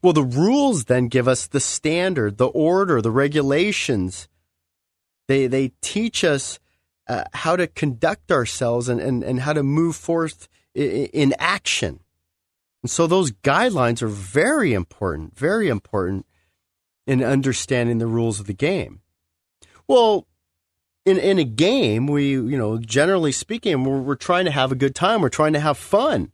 Well, 0.03 0.13
the 0.13 0.23
rules 0.23 0.87
then 0.87 1.07
give 1.07 1.29
us 1.29 1.47
the 1.47 1.61
standard, 1.61 2.39
the 2.39 2.49
order, 2.49 3.01
the 3.01 3.13
regulations. 3.13 4.29
They, 5.29 5.47
they 5.47 5.73
teach 5.81 6.25
us 6.25 6.59
uh, 7.07 7.25
how 7.33 7.55
to 7.55 7.69
conduct 7.69 8.33
ourselves 8.33 8.89
and, 8.89 9.01
and, 9.01 9.23
and 9.23 9.41
how 9.41 9.53
to 9.53 9.63
move 9.63 9.95
forth 9.95 10.49
in, 10.77 11.35
action. 11.39 12.01
And 12.83 12.91
so 12.91 13.07
those 13.07 13.33
guidelines 13.33 14.03
are 14.03 14.09
very 14.09 14.75
important, 14.75 15.37
very 15.37 15.69
important 15.69 16.27
in 17.07 17.23
understanding 17.23 17.99
the 17.99 18.07
rules 18.07 18.41
of 18.41 18.47
the 18.47 18.53
game. 18.53 19.01
Well, 19.89 20.27
in 21.05 21.19
in 21.19 21.39
a 21.39 21.45
game, 21.45 22.07
we 22.07 22.31
you 22.31 22.59
know 22.59 22.79
generally 22.79 23.33
speaking, 23.33 23.85
we're, 23.85 24.01
we're 24.01 24.15
trying 24.17 24.45
to 24.45 24.51
have 24.51 24.73
a 24.73 24.77
good 24.77 24.95
time. 24.95 25.21
We're 25.21 25.29
trying 25.29 25.53
to 25.53 25.61
have 25.61 25.79
fun. 25.79 26.33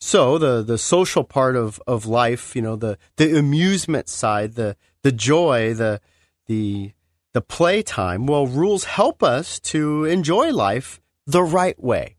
So 0.00 0.36
the 0.38 0.62
the 0.62 0.78
social 0.78 1.24
part 1.24 1.56
of, 1.56 1.80
of 1.86 2.06
life, 2.06 2.54
you 2.54 2.62
know, 2.62 2.76
the 2.76 2.98
the 3.16 3.38
amusement 3.38 4.08
side, 4.08 4.54
the 4.54 4.76
the 5.02 5.12
joy, 5.12 5.72
the 5.72 6.00
the 6.46 6.92
the 7.32 7.40
playtime. 7.40 8.26
Well, 8.26 8.46
rules 8.46 8.84
help 8.84 9.22
us 9.22 9.58
to 9.60 10.04
enjoy 10.04 10.52
life 10.52 11.00
the 11.26 11.42
right 11.42 11.82
way. 11.82 12.15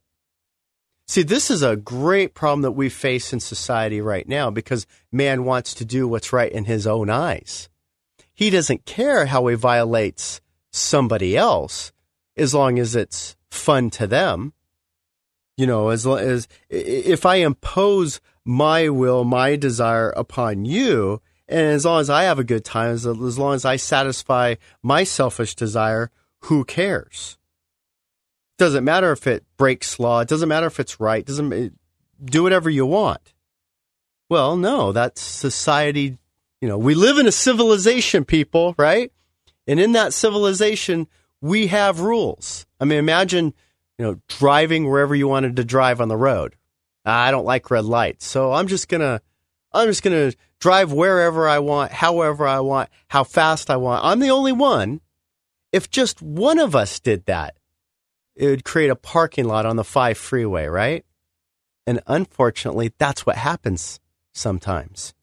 See, 1.08 1.24
this 1.24 1.50
is 1.50 1.62
a 1.62 1.78
great 1.78 2.34
problem 2.34 2.64
that 2.64 2.72
we 2.72 2.90
face 2.90 3.32
in 3.32 3.40
society 3.40 4.02
right 4.02 4.28
now 4.28 4.52
because 4.52 4.86
man 5.12 5.46
wants 5.46 5.74
to 5.76 5.86
do 5.86 6.08
what's 6.08 6.34
right 6.34 6.52
in 6.52 6.66
his 6.66 6.86
own 6.86 7.10
eyes. 7.10 7.70
He 8.34 8.50
doesn't 8.50 8.86
care 8.86 9.26
how 9.26 9.48
he 9.48 9.56
violates 9.56 10.42
somebody 10.72 11.38
else 11.38 11.94
as 12.36 12.54
long 12.54 12.78
as 12.78 12.96
it's 12.96 13.36
fun 13.50 13.90
to 13.92 14.06
them. 14.06 14.54
You 15.56 15.66
know, 15.66 15.90
as 15.90 16.06
long 16.06 16.20
as 16.20 16.48
if 16.70 17.26
I 17.26 17.38
impose 17.38 18.20
my 18.44 18.90
will, 18.90 19.24
my 19.24 19.56
desire 19.56 20.10
upon 20.10 20.66
you, 20.66 21.22
and 21.48 21.68
as 21.68 21.86
long 21.86 22.02
as 22.02 22.10
I 22.10 22.24
have 22.24 22.38
a 22.38 22.44
good 22.44 22.66
time, 22.66 22.92
as, 22.92 23.08
as 23.08 23.40
long 23.40 23.56
as 23.56 23.66
I 23.66 23.78
satisfy 23.78 24.56
my 24.84 25.04
selfish 25.04 25.56
desire, 25.56 26.12
who 26.42 26.66
cares? 26.66 27.38
Doesn't 28.58 28.84
matter 28.84 29.12
if 29.12 29.28
it 29.28 29.44
breaks 29.58 30.00
law. 30.00 30.22
It 30.22 30.28
doesn't 30.28 30.50
matter 30.50 30.68
if 30.68 30.80
it's 30.80 31.00
right. 31.00 31.26
Doesn't 31.26 31.54
it, 31.54 31.74
do 32.24 32.44
whatever 32.44 32.70
you 32.70 32.86
want. 32.86 33.34
Well, 34.30 34.58
no, 34.58 34.92
that's 34.92 35.22
society. 35.22 36.18
You 36.62 36.68
know, 36.68 36.78
we 36.78 36.96
live 36.96 37.18
in 37.18 37.28
a 37.28 37.32
civilization, 37.32 38.26
people, 38.26 38.74
right? 38.78 39.12
And 39.68 39.80
in 39.80 39.92
that 39.94 40.14
civilization, 40.14 41.08
we 41.42 41.68
have 41.68 42.00
rules. 42.00 42.66
I 42.80 42.86
mean, 42.86 42.98
imagine, 42.98 43.54
you 43.98 44.06
know, 44.06 44.20
driving 44.28 44.90
wherever 44.90 45.14
you 45.14 45.28
wanted 45.28 45.56
to 45.58 45.64
drive 45.64 46.02
on 46.02 46.08
the 46.08 46.18
road. 46.18 46.56
I 47.06 47.32
don't 47.32 47.46
like 47.46 47.72
red 47.72 47.86
lights, 47.86 48.26
so 48.26 48.52
I'm 48.52 48.68
just 48.68 48.90
gonna, 48.90 49.22
I'm 49.72 49.88
just 49.88 50.04
gonna 50.04 50.34
drive 50.60 50.92
wherever 50.92 51.48
I 51.48 51.60
want, 51.60 51.92
however 51.92 52.46
I 52.46 52.60
want, 52.60 52.90
how 53.08 53.24
fast 53.24 53.70
I 53.70 53.78
want. 53.78 54.04
I'm 54.04 54.20
the 54.20 54.32
only 54.32 54.52
one. 54.52 55.00
If 55.72 55.90
just 55.90 56.22
one 56.22 56.60
of 56.60 56.76
us 56.76 57.00
did 57.00 57.26
that, 57.26 57.57
it 58.38 58.48
would 58.48 58.64
create 58.64 58.90
a 58.90 58.96
parking 58.96 59.46
lot 59.46 59.66
on 59.66 59.76
the 59.76 59.84
5 59.84 60.18
freeway, 60.18 60.68
right? 60.68 61.06
And 61.86 62.02
unfortunately, 62.08 62.94
that's 62.98 63.26
what 63.26 63.38
happens 63.38 64.00
sometimes. 64.34 65.14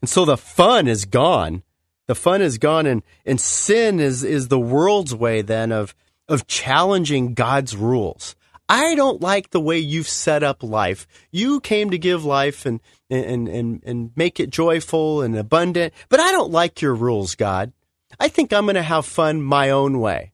And 0.00 0.08
so 0.08 0.24
the 0.24 0.36
fun 0.36 0.88
is 0.88 1.04
gone. 1.04 1.62
The 2.06 2.14
fun 2.14 2.42
is 2.42 2.58
gone 2.58 2.86
and, 2.86 3.02
and 3.24 3.40
sin 3.40 3.98
is, 3.98 4.22
is 4.22 4.48
the 4.48 4.60
world's 4.60 5.14
way 5.14 5.42
then 5.42 5.72
of, 5.72 5.94
of 6.28 6.46
challenging 6.46 7.34
God's 7.34 7.76
rules. 7.76 8.36
I 8.68 8.94
don't 8.94 9.20
like 9.20 9.50
the 9.50 9.60
way 9.60 9.78
you've 9.78 10.08
set 10.08 10.42
up 10.42 10.62
life. 10.62 11.06
You 11.30 11.60
came 11.60 11.90
to 11.90 11.98
give 11.98 12.24
life 12.24 12.66
and, 12.66 12.80
and, 13.08 13.48
and, 13.48 13.82
and 13.84 14.10
make 14.16 14.38
it 14.38 14.50
joyful 14.50 15.22
and 15.22 15.36
abundant, 15.36 15.94
but 16.08 16.20
I 16.20 16.32
don't 16.32 16.50
like 16.50 16.82
your 16.82 16.94
rules, 16.94 17.34
God. 17.34 17.72
I 18.18 18.28
think 18.28 18.52
I'm 18.52 18.64
going 18.64 18.74
to 18.74 18.82
have 18.82 19.06
fun 19.06 19.42
my 19.42 19.70
own 19.70 20.00
way. 20.00 20.32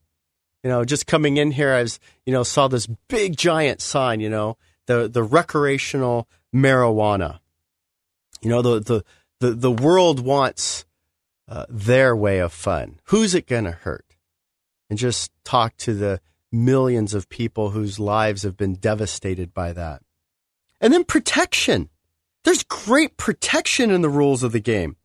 You 0.63 0.71
know, 0.71 0.85
just 0.85 1.07
coming 1.07 1.37
in 1.37 1.51
here, 1.51 1.73
I 1.73 1.83
was, 1.83 1.99
you 2.25 2.33
know, 2.33 2.43
saw 2.43 2.69
this 2.69 2.87
big 3.09 3.37
giant 3.37 3.81
sign, 3.81 4.21
you 4.21 4.31
know, 4.31 4.57
the, 4.87 5.09
the 5.09 5.23
recreational 5.23 6.29
marijuana. 6.55 7.41
You 8.41 8.51
know, 8.51 8.63
the, 8.63 8.81
the, 8.81 9.05
the, 9.41 9.51
the 9.55 9.71
world 9.73 10.21
wants 10.21 10.85
uh, 11.49 11.67
their 11.69 12.15
way 12.15 12.39
of 12.39 12.53
fun. 12.53 13.01
Who's 13.07 13.35
it 13.35 13.47
going 13.47 13.65
to 13.65 13.73
hurt? 13.73 14.07
And 14.89 14.99
just 14.99 15.33
talk 15.45 15.77
to 15.79 15.95
the 15.95 16.21
millions 16.53 17.15
of 17.15 17.29
people 17.29 17.71
whose 17.71 17.99
lives 17.99 18.43
have 18.43 18.57
been 18.57 18.75
devastated 18.75 19.55
by 19.55 19.73
that. 19.73 20.03
And 20.81 20.93
then 20.93 21.05
protection. 21.05 21.89
There's 22.45 22.65
great 22.65 23.17
protection 23.17 23.91
in 23.91 24.03
the 24.03 24.09
rules 24.09 24.43
of 24.43 24.53
the 24.53 24.61
game 24.61 24.97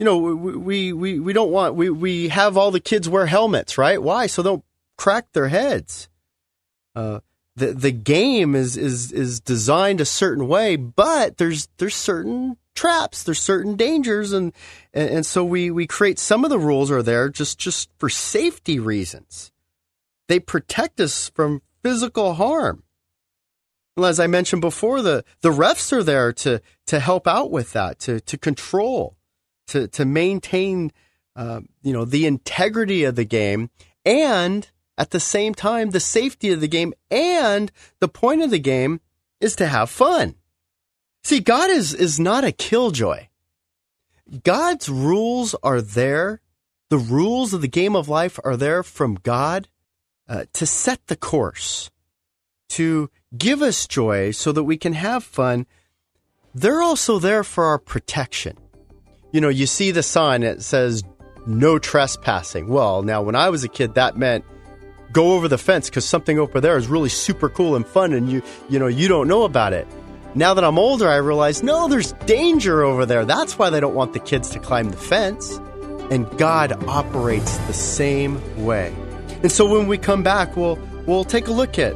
you 0.00 0.06
know, 0.06 0.16
we, 0.16 0.94
we, 0.94 1.20
we 1.20 1.32
don't 1.34 1.50
want, 1.50 1.74
we, 1.74 1.90
we 1.90 2.28
have 2.28 2.56
all 2.56 2.70
the 2.70 2.80
kids 2.80 3.06
wear 3.06 3.26
helmets, 3.26 3.76
right? 3.76 4.02
Why? 4.02 4.26
So 4.28 4.40
they'll 4.40 4.64
crack 4.96 5.30
their 5.32 5.48
heads. 5.48 6.08
Uh, 6.96 7.20
the, 7.54 7.74
the 7.74 7.92
game 7.92 8.54
is, 8.54 8.78
is, 8.78 9.12
is 9.12 9.40
designed 9.40 10.00
a 10.00 10.06
certain 10.06 10.48
way, 10.48 10.76
but 10.76 11.36
there's, 11.36 11.68
there's 11.76 11.94
certain 11.94 12.56
traps, 12.74 13.24
there's 13.24 13.40
certain 13.42 13.76
dangers. 13.76 14.32
And, 14.32 14.54
and, 14.94 15.10
and 15.10 15.26
so 15.26 15.44
we, 15.44 15.70
we 15.70 15.86
create 15.86 16.18
some 16.18 16.44
of 16.44 16.50
the 16.50 16.58
rules 16.58 16.90
are 16.90 17.02
there 17.02 17.28
just, 17.28 17.58
just 17.58 17.90
for 17.98 18.08
safety 18.08 18.78
reasons. 18.78 19.52
They 20.28 20.40
protect 20.40 20.98
us 20.98 21.28
from 21.28 21.60
physical 21.82 22.32
harm. 22.34 22.84
Well, 23.98 24.06
as 24.06 24.18
I 24.18 24.28
mentioned 24.28 24.62
before, 24.62 25.02
the, 25.02 25.26
the 25.42 25.50
refs 25.50 25.92
are 25.92 26.02
there 26.02 26.32
to, 26.32 26.62
to 26.86 27.00
help 27.00 27.28
out 27.28 27.50
with 27.50 27.74
that, 27.74 27.98
to, 27.98 28.20
to 28.20 28.38
control 28.38 29.18
to 29.70 29.88
to 29.88 30.04
maintain 30.04 30.92
uh, 31.36 31.60
you 31.82 31.92
know 31.92 32.04
the 32.04 32.26
integrity 32.26 33.04
of 33.04 33.16
the 33.16 33.24
game 33.24 33.70
and 34.04 34.70
at 34.98 35.10
the 35.10 35.20
same 35.20 35.54
time 35.54 35.90
the 35.90 36.00
safety 36.00 36.52
of 36.52 36.60
the 36.60 36.68
game 36.68 36.92
and 37.10 37.72
the 38.00 38.08
point 38.08 38.42
of 38.42 38.50
the 38.50 38.58
game 38.58 39.00
is 39.40 39.56
to 39.56 39.66
have 39.66 39.88
fun. 39.88 40.34
See, 41.22 41.40
God 41.40 41.70
is 41.70 41.94
is 41.94 42.18
not 42.18 42.44
a 42.44 42.52
killjoy. 42.52 43.28
God's 44.44 44.88
rules 44.88 45.54
are 45.62 45.80
there. 45.80 46.40
The 46.88 46.98
rules 46.98 47.54
of 47.54 47.62
the 47.62 47.68
game 47.68 47.94
of 47.94 48.08
life 48.08 48.38
are 48.44 48.56
there 48.56 48.82
from 48.82 49.14
God 49.14 49.68
uh, 50.28 50.44
to 50.54 50.66
set 50.66 51.06
the 51.06 51.16
course, 51.16 51.90
to 52.70 53.10
give 53.36 53.62
us 53.62 53.86
joy 53.86 54.32
so 54.32 54.50
that 54.50 54.64
we 54.64 54.76
can 54.76 54.94
have 54.94 55.22
fun. 55.22 55.66
They're 56.52 56.82
also 56.82 57.20
there 57.20 57.44
for 57.44 57.66
our 57.66 57.78
protection 57.78 58.56
you 59.32 59.40
know, 59.40 59.48
you 59.48 59.66
see 59.66 59.90
the 59.90 60.02
sign 60.02 60.42
that 60.42 60.62
says 60.62 61.02
no 61.46 61.78
trespassing. 61.78 62.68
Well, 62.68 63.02
now 63.02 63.22
when 63.22 63.34
I 63.34 63.48
was 63.50 63.64
a 63.64 63.68
kid, 63.68 63.94
that 63.94 64.16
meant 64.16 64.44
go 65.12 65.32
over 65.32 65.48
the 65.48 65.58
fence 65.58 65.88
because 65.88 66.04
something 66.04 66.38
over 66.38 66.60
there 66.60 66.76
is 66.76 66.86
really 66.86 67.08
super 67.08 67.48
cool 67.48 67.76
and 67.76 67.86
fun, 67.86 68.12
and 68.12 68.30
you 68.30 68.42
you 68.68 68.78
know 68.78 68.86
you 68.86 69.08
don't 69.08 69.28
know 69.28 69.44
about 69.44 69.72
it. 69.72 69.86
Now 70.34 70.54
that 70.54 70.62
I'm 70.62 70.78
older, 70.78 71.08
I 71.08 71.16
realize 71.16 71.62
no, 71.62 71.88
there's 71.88 72.12
danger 72.26 72.82
over 72.82 73.04
there. 73.06 73.24
That's 73.24 73.58
why 73.58 73.70
they 73.70 73.80
don't 73.80 73.94
want 73.94 74.12
the 74.12 74.20
kids 74.20 74.50
to 74.50 74.58
climb 74.58 74.90
the 74.90 74.96
fence. 74.96 75.58
And 76.10 76.28
God 76.38 76.72
operates 76.88 77.56
the 77.58 77.72
same 77.72 78.64
way. 78.64 78.94
And 79.42 79.52
so 79.52 79.64
when 79.70 79.86
we 79.86 79.96
come 79.96 80.22
back, 80.22 80.56
we'll 80.56 80.78
we'll 81.06 81.24
take 81.24 81.48
a 81.48 81.52
look 81.52 81.78
at 81.78 81.94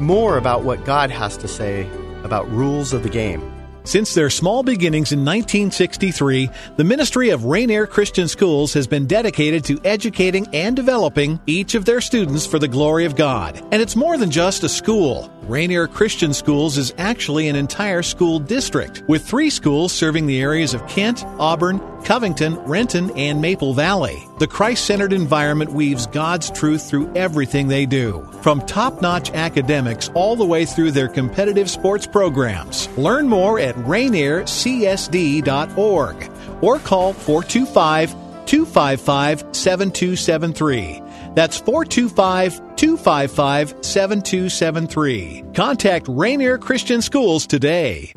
more 0.00 0.36
about 0.36 0.64
what 0.64 0.84
God 0.84 1.10
has 1.10 1.36
to 1.38 1.48
say 1.48 1.88
about 2.22 2.48
rules 2.50 2.92
of 2.92 3.02
the 3.02 3.08
game. 3.08 3.55
Since 3.86 4.14
their 4.14 4.30
small 4.30 4.64
beginnings 4.64 5.12
in 5.12 5.20
1963, 5.20 6.50
the 6.74 6.82
Ministry 6.82 7.30
of 7.30 7.44
Rainier 7.44 7.86
Christian 7.86 8.26
Schools 8.26 8.74
has 8.74 8.88
been 8.88 9.06
dedicated 9.06 9.64
to 9.66 9.80
educating 9.84 10.48
and 10.52 10.74
developing 10.74 11.38
each 11.46 11.76
of 11.76 11.84
their 11.84 12.00
students 12.00 12.44
for 12.44 12.58
the 12.58 12.66
glory 12.66 13.04
of 13.04 13.14
God. 13.14 13.62
And 13.70 13.80
it's 13.80 13.94
more 13.94 14.18
than 14.18 14.32
just 14.32 14.64
a 14.64 14.68
school. 14.68 15.30
Rainier 15.48 15.86
Christian 15.86 16.34
Schools 16.34 16.76
is 16.76 16.92
actually 16.98 17.46
an 17.46 17.54
entire 17.54 18.02
school 18.02 18.40
district, 18.40 19.04
with 19.06 19.24
three 19.24 19.48
schools 19.48 19.92
serving 19.92 20.26
the 20.26 20.40
areas 20.40 20.74
of 20.74 20.84
Kent, 20.88 21.22
Auburn, 21.38 21.80
Covington, 22.02 22.56
Renton, 22.64 23.12
and 23.12 23.40
Maple 23.40 23.72
Valley. 23.72 24.26
The 24.40 24.48
Christ 24.48 24.84
centered 24.84 25.12
environment 25.12 25.72
weaves 25.72 26.08
God's 26.08 26.50
truth 26.50 26.90
through 26.90 27.14
everything 27.14 27.68
they 27.68 27.86
do, 27.86 28.28
from 28.42 28.60
top 28.62 29.00
notch 29.00 29.30
academics 29.30 30.10
all 30.14 30.34
the 30.34 30.44
way 30.44 30.64
through 30.64 30.90
their 30.90 31.08
competitive 31.08 31.70
sports 31.70 32.08
programs. 32.08 32.88
Learn 32.98 33.28
more 33.28 33.60
at 33.60 33.76
rainiercsd.org 33.76 36.30
or 36.60 36.78
call 36.80 37.12
425 37.12 38.10
255 38.46 39.44
7273. 39.52 41.05
That's 41.36 41.58
425 41.58 42.76
255 42.76 43.84
7273. 43.84 45.44
Contact 45.54 46.06
Rainier 46.08 46.56
Christian 46.56 47.02
Schools 47.02 47.46
today. 47.46 48.14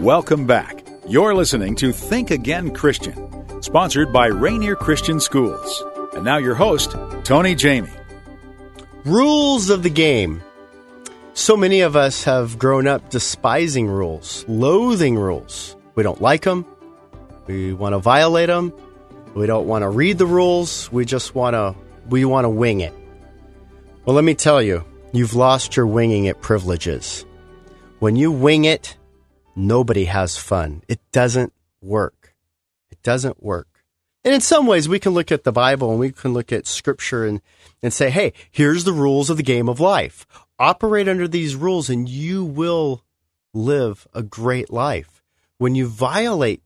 Welcome 0.00 0.44
back. 0.44 0.84
You're 1.06 1.36
listening 1.36 1.76
to 1.76 1.92
Think 1.92 2.32
Again 2.32 2.74
Christian, 2.74 3.62
sponsored 3.62 4.12
by 4.12 4.26
Rainier 4.26 4.74
Christian 4.74 5.20
Schools. 5.20 5.84
And 6.12 6.24
now 6.24 6.38
your 6.38 6.56
host, 6.56 6.96
Tony 7.22 7.54
Jamie. 7.54 7.92
Rules 9.04 9.70
of 9.70 9.84
the 9.84 9.90
game. 9.90 10.42
So 11.34 11.56
many 11.56 11.80
of 11.82 11.94
us 11.94 12.24
have 12.24 12.58
grown 12.58 12.88
up 12.88 13.10
despising 13.10 13.86
rules, 13.86 14.44
loathing 14.48 15.16
rules. 15.16 15.76
We 15.94 16.02
don't 16.02 16.20
like 16.20 16.42
them. 16.42 16.66
We 17.46 17.72
want 17.72 17.92
to 17.92 18.00
violate 18.00 18.48
them. 18.48 18.72
We 19.36 19.46
don't 19.46 19.68
want 19.68 19.82
to 19.82 19.88
read 19.88 20.18
the 20.18 20.26
rules. 20.26 20.90
We 20.90 21.04
just 21.04 21.36
want 21.36 21.54
to 21.54 21.76
we 22.10 22.24
want 22.24 22.44
to 22.44 22.50
wing 22.50 22.80
it. 22.80 22.92
Well, 24.04 24.16
let 24.16 24.24
me 24.24 24.34
tell 24.34 24.60
you, 24.60 24.84
you've 25.12 25.34
lost 25.34 25.76
your 25.76 25.86
winging 25.86 26.26
it 26.26 26.40
privileges. 26.40 27.24
When 28.00 28.16
you 28.16 28.32
wing 28.32 28.64
it, 28.64 28.96
nobody 29.54 30.06
has 30.06 30.36
fun. 30.36 30.82
It 30.88 31.00
doesn't 31.12 31.52
work. 31.80 32.34
It 32.90 33.02
doesn't 33.02 33.42
work. 33.42 33.68
And 34.24 34.34
in 34.34 34.40
some 34.40 34.66
ways, 34.66 34.88
we 34.88 34.98
can 34.98 35.12
look 35.12 35.32
at 35.32 35.44
the 35.44 35.52
Bible 35.52 35.90
and 35.90 35.98
we 35.98 36.12
can 36.12 36.34
look 36.34 36.52
at 36.52 36.66
scripture 36.66 37.24
and, 37.24 37.40
and 37.82 37.92
say, 37.92 38.10
hey, 38.10 38.32
here's 38.50 38.84
the 38.84 38.92
rules 38.92 39.30
of 39.30 39.38
the 39.38 39.42
game 39.42 39.68
of 39.68 39.80
life. 39.80 40.26
Operate 40.58 41.08
under 41.08 41.26
these 41.26 41.56
rules 41.56 41.88
and 41.88 42.08
you 42.08 42.44
will 42.44 43.02
live 43.54 44.06
a 44.12 44.22
great 44.22 44.70
life. 44.70 45.22
When 45.58 45.74
you 45.74 45.86
violate 45.86 46.62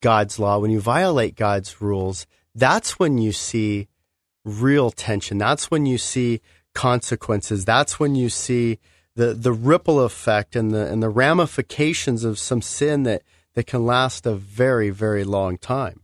God's 0.00 0.38
law, 0.38 0.58
when 0.58 0.70
you 0.70 0.80
violate 0.80 1.34
God's 1.34 1.80
rules, 1.80 2.26
that's 2.54 2.98
when 2.98 3.18
you 3.18 3.32
see 3.32 3.87
real 4.48 4.90
tension. 4.90 5.38
That's 5.38 5.70
when 5.70 5.86
you 5.86 5.98
see 5.98 6.40
consequences. 6.74 7.64
That's 7.64 8.00
when 8.00 8.14
you 8.14 8.28
see 8.28 8.78
the 9.14 9.34
the 9.34 9.52
ripple 9.52 10.00
effect 10.00 10.54
and 10.54 10.70
the 10.70 10.86
and 10.86 11.02
the 11.02 11.08
ramifications 11.08 12.24
of 12.24 12.38
some 12.38 12.62
sin 12.62 13.02
that 13.02 13.22
that 13.54 13.66
can 13.66 13.84
last 13.84 14.26
a 14.26 14.34
very 14.34 14.90
very 14.90 15.24
long 15.24 15.58
time. 15.58 16.02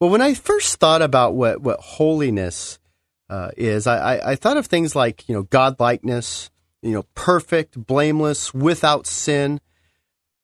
Well, 0.00 0.10
when 0.10 0.20
I 0.20 0.34
first 0.34 0.78
thought 0.80 1.02
about 1.02 1.34
what 1.34 1.60
what 1.60 1.80
holiness 1.80 2.78
uh, 3.30 3.50
is, 3.56 3.86
I, 3.86 4.16
I, 4.16 4.30
I 4.32 4.34
thought 4.36 4.56
of 4.56 4.66
things 4.66 4.96
like 4.96 5.28
you 5.28 5.34
know 5.34 5.44
godlikeness, 5.44 6.50
you 6.82 6.92
know 6.92 7.04
perfect, 7.14 7.86
blameless, 7.86 8.52
without 8.52 9.06
sin. 9.06 9.60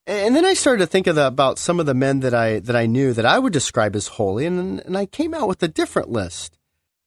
And 0.07 0.37
then 0.37 0.45
I 0.45 0.53
started 0.53 0.81
to 0.81 0.87
think 0.87 1.07
the, 1.07 1.27
about 1.27 1.59
some 1.59 1.81
of 1.81 1.87
the 1.87 1.95
men 1.95 2.21
that 2.21 2.35
I 2.35 2.61
that 2.61 2.77
I 2.77 2.87
knew 2.87 3.13
that 3.13 3.25
I 3.27 3.39
would 3.39 3.53
describe 3.53 3.97
as 3.97 4.07
holy, 4.07 4.47
and 4.47 4.81
and 4.81 4.97
I 4.97 5.07
came 5.07 5.35
out 5.35 5.49
with 5.49 5.63
a 5.63 5.69
different 5.69 6.11
list 6.11 6.59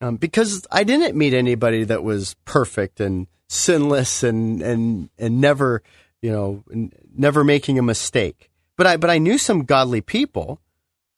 um, 0.02 0.18
because 0.18 0.66
I 0.72 0.84
didn't 0.84 1.18
meet 1.18 1.34
anybody 1.34 1.84
that 1.86 2.04
was 2.04 2.36
perfect 2.46 3.00
and 3.00 3.28
sinless 3.48 4.24
and 4.24 4.62
and 4.62 5.10
and 5.18 5.42
never 5.42 5.82
you 6.22 6.32
know 6.32 6.64
never 7.16 7.44
making 7.44 7.80
a 7.80 7.84
mistake. 7.84 8.50
But 8.76 8.88
I 8.88 8.98
but 8.98 9.10
I 9.10 9.18
knew 9.18 9.38
some 9.38 9.64
godly 9.64 10.02
people, 10.02 10.62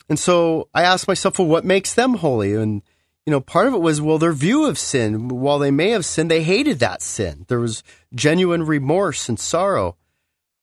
and 0.08 0.18
so 0.18 0.70
I 0.74 0.84
asked 0.84 1.08
myself, 1.08 1.40
well, 1.40 1.48
what 1.48 1.66
makes 1.66 1.94
them 1.94 2.16
holy? 2.16 2.56
And 2.56 2.82
you 3.26 3.32
know, 3.32 3.42
part 3.42 3.68
of 3.68 3.74
it 3.74 3.82
was 3.82 4.02
well, 4.02 4.18
their 4.18 4.34
view 4.34 4.66
of 4.66 4.80
sin. 4.80 5.28
While 5.28 5.60
they 5.60 5.72
may 5.72 5.90
have 5.90 6.06
sinned, 6.06 6.32
they 6.32 6.44
hated 6.44 6.80
that 6.80 7.02
sin. 7.02 7.46
There 7.48 7.60
was 7.60 7.84
genuine 8.16 8.64
remorse 8.64 9.28
and 9.28 9.40
sorrow. 9.40 9.98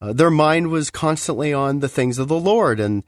Uh, 0.00 0.12
their 0.12 0.30
mind 0.30 0.68
was 0.68 0.90
constantly 0.90 1.52
on 1.52 1.80
the 1.80 1.88
things 1.88 2.18
of 2.18 2.28
the 2.28 2.38
Lord, 2.38 2.80
and 2.80 3.04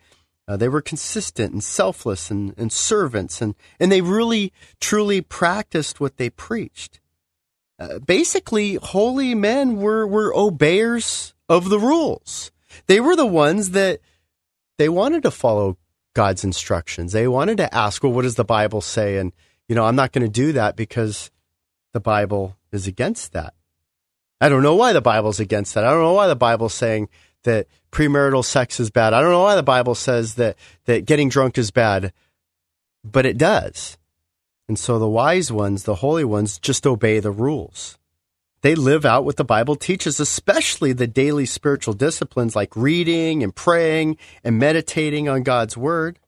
uh, 0.48 0.56
they 0.56 0.68
were 0.68 0.80
consistent 0.80 1.52
and 1.52 1.62
selfless 1.62 2.30
and, 2.30 2.54
and 2.56 2.72
servants, 2.72 3.42
and, 3.42 3.54
and 3.78 3.92
they 3.92 4.00
really, 4.00 4.50
truly 4.80 5.20
practiced 5.20 6.00
what 6.00 6.16
they 6.16 6.30
preached. 6.30 7.00
Uh, 7.78 7.98
basically, 7.98 8.76
holy 8.76 9.34
men 9.34 9.76
were, 9.76 10.06
were 10.06 10.34
obeyers 10.34 11.34
of 11.50 11.68
the 11.68 11.78
rules. 11.78 12.50
They 12.86 12.98
were 12.98 13.14
the 13.14 13.26
ones 13.26 13.70
that 13.70 14.00
they 14.78 14.88
wanted 14.88 15.22
to 15.24 15.30
follow 15.30 15.76
God's 16.14 16.44
instructions. 16.44 17.12
They 17.12 17.28
wanted 17.28 17.58
to 17.58 17.72
ask, 17.74 18.02
well, 18.02 18.12
what 18.12 18.22
does 18.22 18.36
the 18.36 18.44
Bible 18.44 18.80
say? 18.80 19.18
And, 19.18 19.32
you 19.68 19.74
know, 19.74 19.84
I'm 19.84 19.96
not 19.96 20.12
going 20.12 20.24
to 20.24 20.32
do 20.32 20.52
that 20.52 20.76
because 20.76 21.30
the 21.92 22.00
Bible 22.00 22.56
is 22.72 22.86
against 22.86 23.32
that. 23.34 23.52
I 24.40 24.48
don't 24.48 24.62
know 24.62 24.76
why 24.76 24.92
the 24.92 25.02
Bible's 25.02 25.40
against 25.40 25.74
that. 25.74 25.84
I 25.84 25.90
don't 25.90 26.02
know 26.02 26.14
why 26.14 26.28
the 26.28 26.36
Bible's 26.36 26.74
saying 26.74 27.08
that 27.44 27.66
premarital 27.92 28.44
sex 28.44 28.80
is 28.80 28.90
bad. 28.90 29.14
I 29.14 29.20
don't 29.20 29.30
know 29.30 29.42
why 29.42 29.56
the 29.56 29.62
Bible 29.62 29.94
says 29.94 30.34
that, 30.34 30.56
that 30.84 31.06
getting 31.06 31.28
drunk 31.28 31.58
is 31.58 31.70
bad, 31.70 32.12
but 33.04 33.26
it 33.26 33.38
does. 33.38 33.96
And 34.68 34.78
so 34.78 34.98
the 34.98 35.08
wise 35.08 35.50
ones, 35.50 35.84
the 35.84 35.96
holy 35.96 36.24
ones, 36.24 36.58
just 36.58 36.86
obey 36.86 37.20
the 37.20 37.30
rules. 37.30 37.98
They 38.60 38.74
live 38.74 39.04
out 39.04 39.24
what 39.24 39.36
the 39.36 39.44
Bible 39.44 39.76
teaches, 39.76 40.18
especially 40.18 40.92
the 40.92 41.06
daily 41.06 41.46
spiritual 41.46 41.94
disciplines 41.94 42.56
like 42.56 42.74
reading 42.74 43.42
and 43.42 43.54
praying 43.54 44.18
and 44.42 44.58
meditating 44.58 45.28
on 45.28 45.44
God's 45.44 45.76
word. 45.76 46.18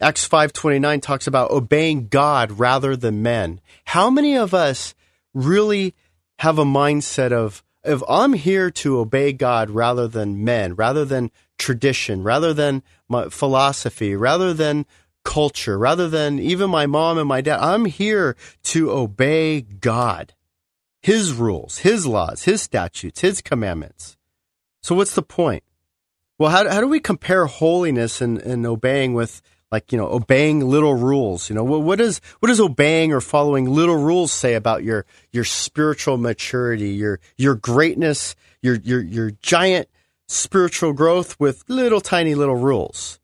Acts 0.00 0.26
5:29 0.26 1.00
talks 1.00 1.26
about 1.26 1.50
obeying 1.50 2.06
God 2.06 2.52
rather 2.52 2.96
than 2.96 3.22
men. 3.22 3.60
How 3.86 4.08
many 4.08 4.36
of 4.36 4.54
us 4.54 4.94
really 5.34 5.94
have 6.38 6.58
a 6.58 6.64
mindset 6.64 7.32
of 7.32 7.64
if 7.84 8.02
I'm 8.08 8.32
here 8.32 8.70
to 8.70 8.98
obey 8.98 9.32
God 9.32 9.70
rather 9.70 10.08
than 10.08 10.44
men, 10.44 10.74
rather 10.74 11.04
than 11.04 11.30
tradition, 11.58 12.22
rather 12.22 12.52
than 12.52 12.82
my 13.08 13.28
philosophy, 13.28 14.14
rather 14.14 14.52
than 14.52 14.86
culture, 15.24 15.78
rather 15.78 16.08
than 16.08 16.38
even 16.38 16.70
my 16.70 16.86
mom 16.86 17.18
and 17.18 17.28
my 17.28 17.40
dad, 17.40 17.60
I'm 17.60 17.84
here 17.84 18.36
to 18.64 18.90
obey 18.90 19.60
God, 19.60 20.34
His 21.02 21.32
rules, 21.32 21.78
His 21.78 22.06
laws, 22.06 22.44
His 22.44 22.62
statutes, 22.62 23.20
His 23.20 23.40
commandments. 23.40 24.16
So 24.82 24.94
what's 24.94 25.14
the 25.14 25.22
point? 25.22 25.64
Well, 26.38 26.50
how, 26.50 26.68
how 26.68 26.80
do 26.80 26.88
we 26.88 27.00
compare 27.00 27.46
holiness 27.46 28.20
and, 28.20 28.38
and 28.38 28.64
obeying 28.64 29.12
with 29.12 29.42
like 29.70 29.92
you 29.92 29.98
know 29.98 30.06
obeying 30.06 30.60
little 30.60 30.94
rules 30.94 31.48
you 31.48 31.54
know 31.54 31.64
what, 31.64 31.82
what 31.82 31.98
does 31.98 32.20
what 32.40 32.48
does 32.48 32.60
obeying 32.60 33.12
or 33.12 33.20
following 33.20 33.68
little 33.68 33.96
rules 33.96 34.32
say 34.32 34.54
about 34.54 34.82
your 34.82 35.04
your 35.32 35.44
spiritual 35.44 36.16
maturity 36.16 36.90
your 36.90 37.20
your 37.36 37.54
greatness 37.54 38.34
your 38.62 38.76
your 38.76 39.02
your 39.02 39.30
giant 39.42 39.88
spiritual 40.28 40.92
growth 40.92 41.38
with 41.40 41.64
little 41.68 42.00
tiny 42.00 42.34
little 42.34 42.56
rules? 42.56 43.18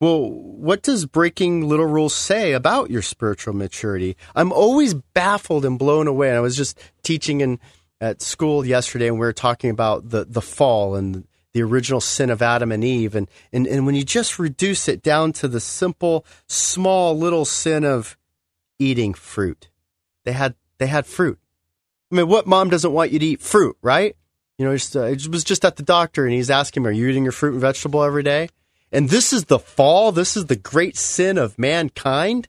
Well 0.00 0.30
what 0.30 0.82
does 0.82 1.06
breaking 1.06 1.68
little 1.68 1.86
rules 1.86 2.14
say 2.14 2.52
about 2.52 2.90
your 2.90 3.02
spiritual 3.02 3.54
maturity? 3.54 4.16
I'm 4.34 4.52
always 4.52 4.94
baffled 4.94 5.64
and 5.64 5.78
blown 5.78 6.06
away. 6.06 6.28
And 6.28 6.36
i 6.36 6.40
was 6.40 6.56
just 6.56 6.78
teaching 7.02 7.40
in 7.40 7.58
at 8.00 8.22
school 8.22 8.64
yesterday 8.64 9.08
and 9.08 9.16
we 9.16 9.26
were 9.26 9.32
talking 9.32 9.70
about 9.70 10.10
the 10.10 10.24
the 10.24 10.40
fall 10.40 10.94
and 10.94 11.26
the 11.54 11.62
original 11.62 12.00
sin 12.00 12.30
of 12.30 12.42
Adam 12.42 12.72
and 12.72 12.84
Eve. 12.84 13.14
And, 13.14 13.28
and, 13.52 13.66
and 13.66 13.86
when 13.86 13.94
you 13.94 14.04
just 14.04 14.38
reduce 14.38 14.88
it 14.88 15.02
down 15.02 15.32
to 15.34 15.48
the 15.48 15.60
simple, 15.60 16.24
small 16.46 17.16
little 17.16 17.44
sin 17.44 17.84
of 17.84 18.16
eating 18.78 19.14
fruit, 19.14 19.70
they 20.24 20.32
had, 20.32 20.54
they 20.78 20.86
had 20.86 21.06
fruit. 21.06 21.38
I 22.10 22.16
mean, 22.16 22.28
what 22.28 22.46
mom 22.46 22.70
doesn't 22.70 22.92
want 22.92 23.12
you 23.12 23.18
to 23.18 23.26
eat 23.26 23.40
fruit, 23.40 23.76
right? 23.82 24.16
You 24.58 24.64
know, 24.66 24.72
uh, 24.72 25.00
I 25.00 25.16
was 25.30 25.44
just 25.44 25.64
at 25.64 25.76
the 25.76 25.82
doctor 25.82 26.24
and 26.24 26.34
he's 26.34 26.50
asking 26.50 26.82
me, 26.82 26.88
are 26.88 26.92
you 26.92 27.08
eating 27.08 27.22
your 27.22 27.32
fruit 27.32 27.52
and 27.52 27.60
vegetable 27.60 28.02
every 28.02 28.22
day? 28.22 28.48
And 28.90 29.08
this 29.08 29.32
is 29.32 29.44
the 29.44 29.58
fall. 29.58 30.12
This 30.12 30.36
is 30.36 30.46
the 30.46 30.56
great 30.56 30.96
sin 30.96 31.38
of 31.38 31.58
mankind. 31.58 32.48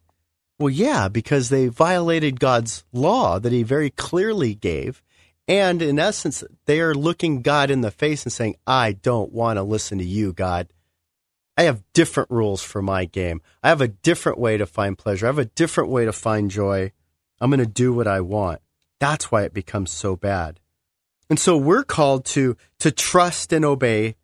Well, 0.57 0.69
yeah, 0.69 1.07
because 1.07 1.49
they 1.49 1.67
violated 1.67 2.39
God's 2.39 2.83
law 2.91 3.39
that 3.39 3.51
he 3.51 3.63
very 3.63 3.89
clearly 3.89 4.55
gave. 4.55 5.01
And 5.49 5.81
in 5.81 5.97
essence, 5.97 6.43
they 6.65 6.79
are 6.79 6.93
looking 6.93 7.41
God 7.41 7.71
in 7.71 7.81
the 7.81 7.89
face 7.89 8.23
and 8.23 8.31
saying, 8.31 8.57
I 8.67 8.91
don't 8.91 9.33
want 9.33 9.57
to 9.57 9.63
listen 9.63 9.97
to 9.97 10.05
you, 10.05 10.31
God. 10.31 10.71
I 11.57 11.63
have 11.63 11.81
different 11.93 12.29
rules 12.29 12.61
for 12.61 12.83
my 12.83 13.05
game. 13.05 13.41
I 13.63 13.69
have 13.69 13.81
a 13.81 13.87
different 13.87 14.37
way 14.37 14.57
to 14.57 14.67
find 14.67 14.95
pleasure. 14.95 15.25
I 15.25 15.29
have 15.29 15.39
a 15.39 15.45
different 15.45 15.89
way 15.89 16.05
to 16.05 16.13
find 16.13 16.51
joy. 16.51 16.91
I'm 17.41 17.49
going 17.49 17.59
to 17.61 17.65
do 17.65 17.91
what 17.91 18.07
I 18.07 18.21
want. 18.21 18.61
That's 18.99 19.31
why 19.31 19.41
it 19.41 19.53
becomes 19.53 19.89
so 19.89 20.15
bad. 20.15 20.59
And 21.31 21.39
so 21.39 21.57
we're 21.57 21.83
called 21.83 22.25
to, 22.25 22.55
to 22.77 22.91
trust 22.91 23.51
and 23.51 23.65
obey 23.65 24.17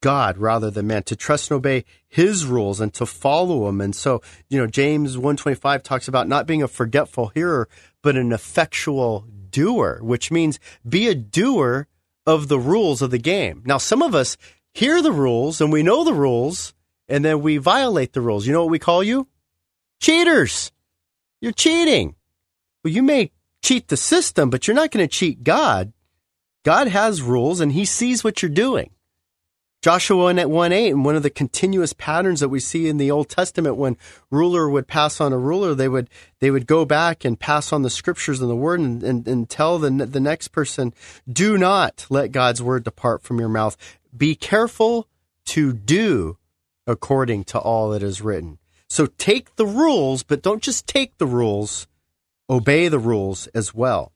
God 0.00 0.38
rather 0.38 0.70
than 0.70 0.86
man, 0.86 1.02
to 1.04 1.16
trust 1.16 1.50
and 1.50 1.56
obey 1.58 1.84
his 2.08 2.46
rules 2.46 2.80
and 2.80 2.94
to 2.94 3.04
follow 3.04 3.66
them. 3.66 3.82
And 3.82 3.94
so, 3.94 4.22
you 4.48 4.58
know, 4.58 4.66
James 4.66 5.18
125 5.18 5.82
talks 5.82 6.08
about 6.08 6.28
not 6.28 6.46
being 6.46 6.62
a 6.62 6.68
forgetful 6.68 7.28
hearer, 7.34 7.68
but 8.00 8.16
an 8.16 8.32
effectual 8.32 9.26
doer, 9.52 10.00
which 10.02 10.30
means 10.30 10.58
be 10.88 11.06
a 11.08 11.14
doer 11.14 11.86
of 12.26 12.48
the 12.48 12.58
rules 12.58 13.02
of 13.02 13.10
the 13.10 13.18
game. 13.18 13.62
Now, 13.64 13.78
some 13.78 14.02
of 14.02 14.14
us 14.14 14.36
hear 14.72 15.00
the 15.02 15.12
rules 15.12 15.60
and 15.60 15.72
we 15.72 15.82
know 15.82 16.02
the 16.02 16.14
rules 16.14 16.74
and 17.08 17.24
then 17.24 17.40
we 17.42 17.58
violate 17.58 18.12
the 18.12 18.20
rules. 18.20 18.46
You 18.46 18.52
know 18.52 18.64
what 18.64 18.70
we 18.70 18.78
call 18.78 19.02
you? 19.02 19.28
Cheaters. 20.00 20.72
You're 21.40 21.52
cheating. 21.52 22.16
Well, 22.82 22.92
you 22.92 23.02
may 23.02 23.30
cheat 23.62 23.88
the 23.88 23.96
system, 23.96 24.50
but 24.50 24.66
you're 24.66 24.74
not 24.74 24.90
going 24.90 25.06
to 25.06 25.12
cheat 25.12 25.44
God. 25.44 25.92
God 26.64 26.88
has 26.88 27.22
rules 27.22 27.60
and 27.60 27.72
he 27.72 27.84
sees 27.84 28.24
what 28.24 28.42
you're 28.42 28.50
doing. 28.50 28.90
Joshua 29.82 30.16
1 30.16 30.38
at 30.38 30.48
1 30.48 30.72
8, 30.72 30.90
and 30.90 31.04
one 31.04 31.16
of 31.16 31.24
the 31.24 31.30
continuous 31.30 31.92
patterns 31.92 32.38
that 32.38 32.50
we 32.50 32.60
see 32.60 32.88
in 32.88 32.98
the 32.98 33.10
Old 33.10 33.28
Testament 33.28 33.74
when 33.74 33.96
ruler 34.30 34.70
would 34.70 34.86
pass 34.86 35.20
on 35.20 35.32
a 35.32 35.38
ruler, 35.38 35.74
they 35.74 35.88
would 35.88 36.08
they 36.38 36.52
would 36.52 36.68
go 36.68 36.84
back 36.84 37.24
and 37.24 37.38
pass 37.38 37.72
on 37.72 37.82
the 37.82 37.90
scriptures 37.90 38.40
and 38.40 38.48
the 38.48 38.54
word 38.54 38.78
and, 38.78 39.02
and, 39.02 39.26
and 39.26 39.50
tell 39.50 39.80
the, 39.80 39.90
the 39.90 40.20
next 40.20 40.48
person, 40.48 40.94
do 41.28 41.58
not 41.58 42.06
let 42.10 42.30
God's 42.30 42.62
word 42.62 42.84
depart 42.84 43.22
from 43.22 43.40
your 43.40 43.48
mouth. 43.48 43.76
Be 44.16 44.36
careful 44.36 45.08
to 45.46 45.72
do 45.72 46.38
according 46.86 47.42
to 47.44 47.58
all 47.58 47.90
that 47.90 48.04
is 48.04 48.22
written. 48.22 48.58
So 48.88 49.06
take 49.06 49.56
the 49.56 49.66
rules, 49.66 50.22
but 50.22 50.42
don't 50.42 50.62
just 50.62 50.86
take 50.86 51.18
the 51.18 51.26
rules, 51.26 51.88
obey 52.48 52.86
the 52.86 53.00
rules 53.00 53.48
as 53.48 53.74
well. 53.74 54.11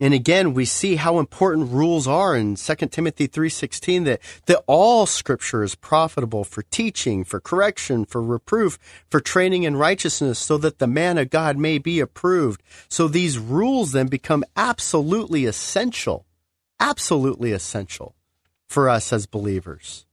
And 0.00 0.14
again, 0.14 0.54
we 0.54 0.64
see 0.64 0.94
how 0.94 1.18
important 1.18 1.72
rules 1.72 2.06
are 2.06 2.36
in 2.36 2.56
2 2.56 2.92
Timothy 2.92 3.26
3:16 3.26 4.04
that 4.04 4.20
that 4.46 4.62
all 4.66 5.06
scripture 5.06 5.64
is 5.64 5.74
profitable 5.74 6.44
for 6.44 6.62
teaching, 6.62 7.24
for 7.24 7.40
correction, 7.40 8.04
for 8.04 8.22
reproof, 8.22 8.78
for 9.10 9.20
training 9.20 9.64
in 9.64 9.76
righteousness 9.76 10.38
so 10.38 10.56
that 10.58 10.78
the 10.78 10.86
man 10.86 11.18
of 11.18 11.30
God 11.30 11.58
may 11.58 11.78
be 11.78 11.98
approved. 11.98 12.62
So 12.88 13.08
these 13.08 13.38
rules 13.38 13.92
then 13.92 14.06
become 14.06 14.44
absolutely 14.56 15.46
essential. 15.46 16.26
Absolutely 16.78 17.50
essential 17.50 18.14
for 18.68 18.88
us 18.88 19.12
as 19.12 19.26
believers. 19.26 20.06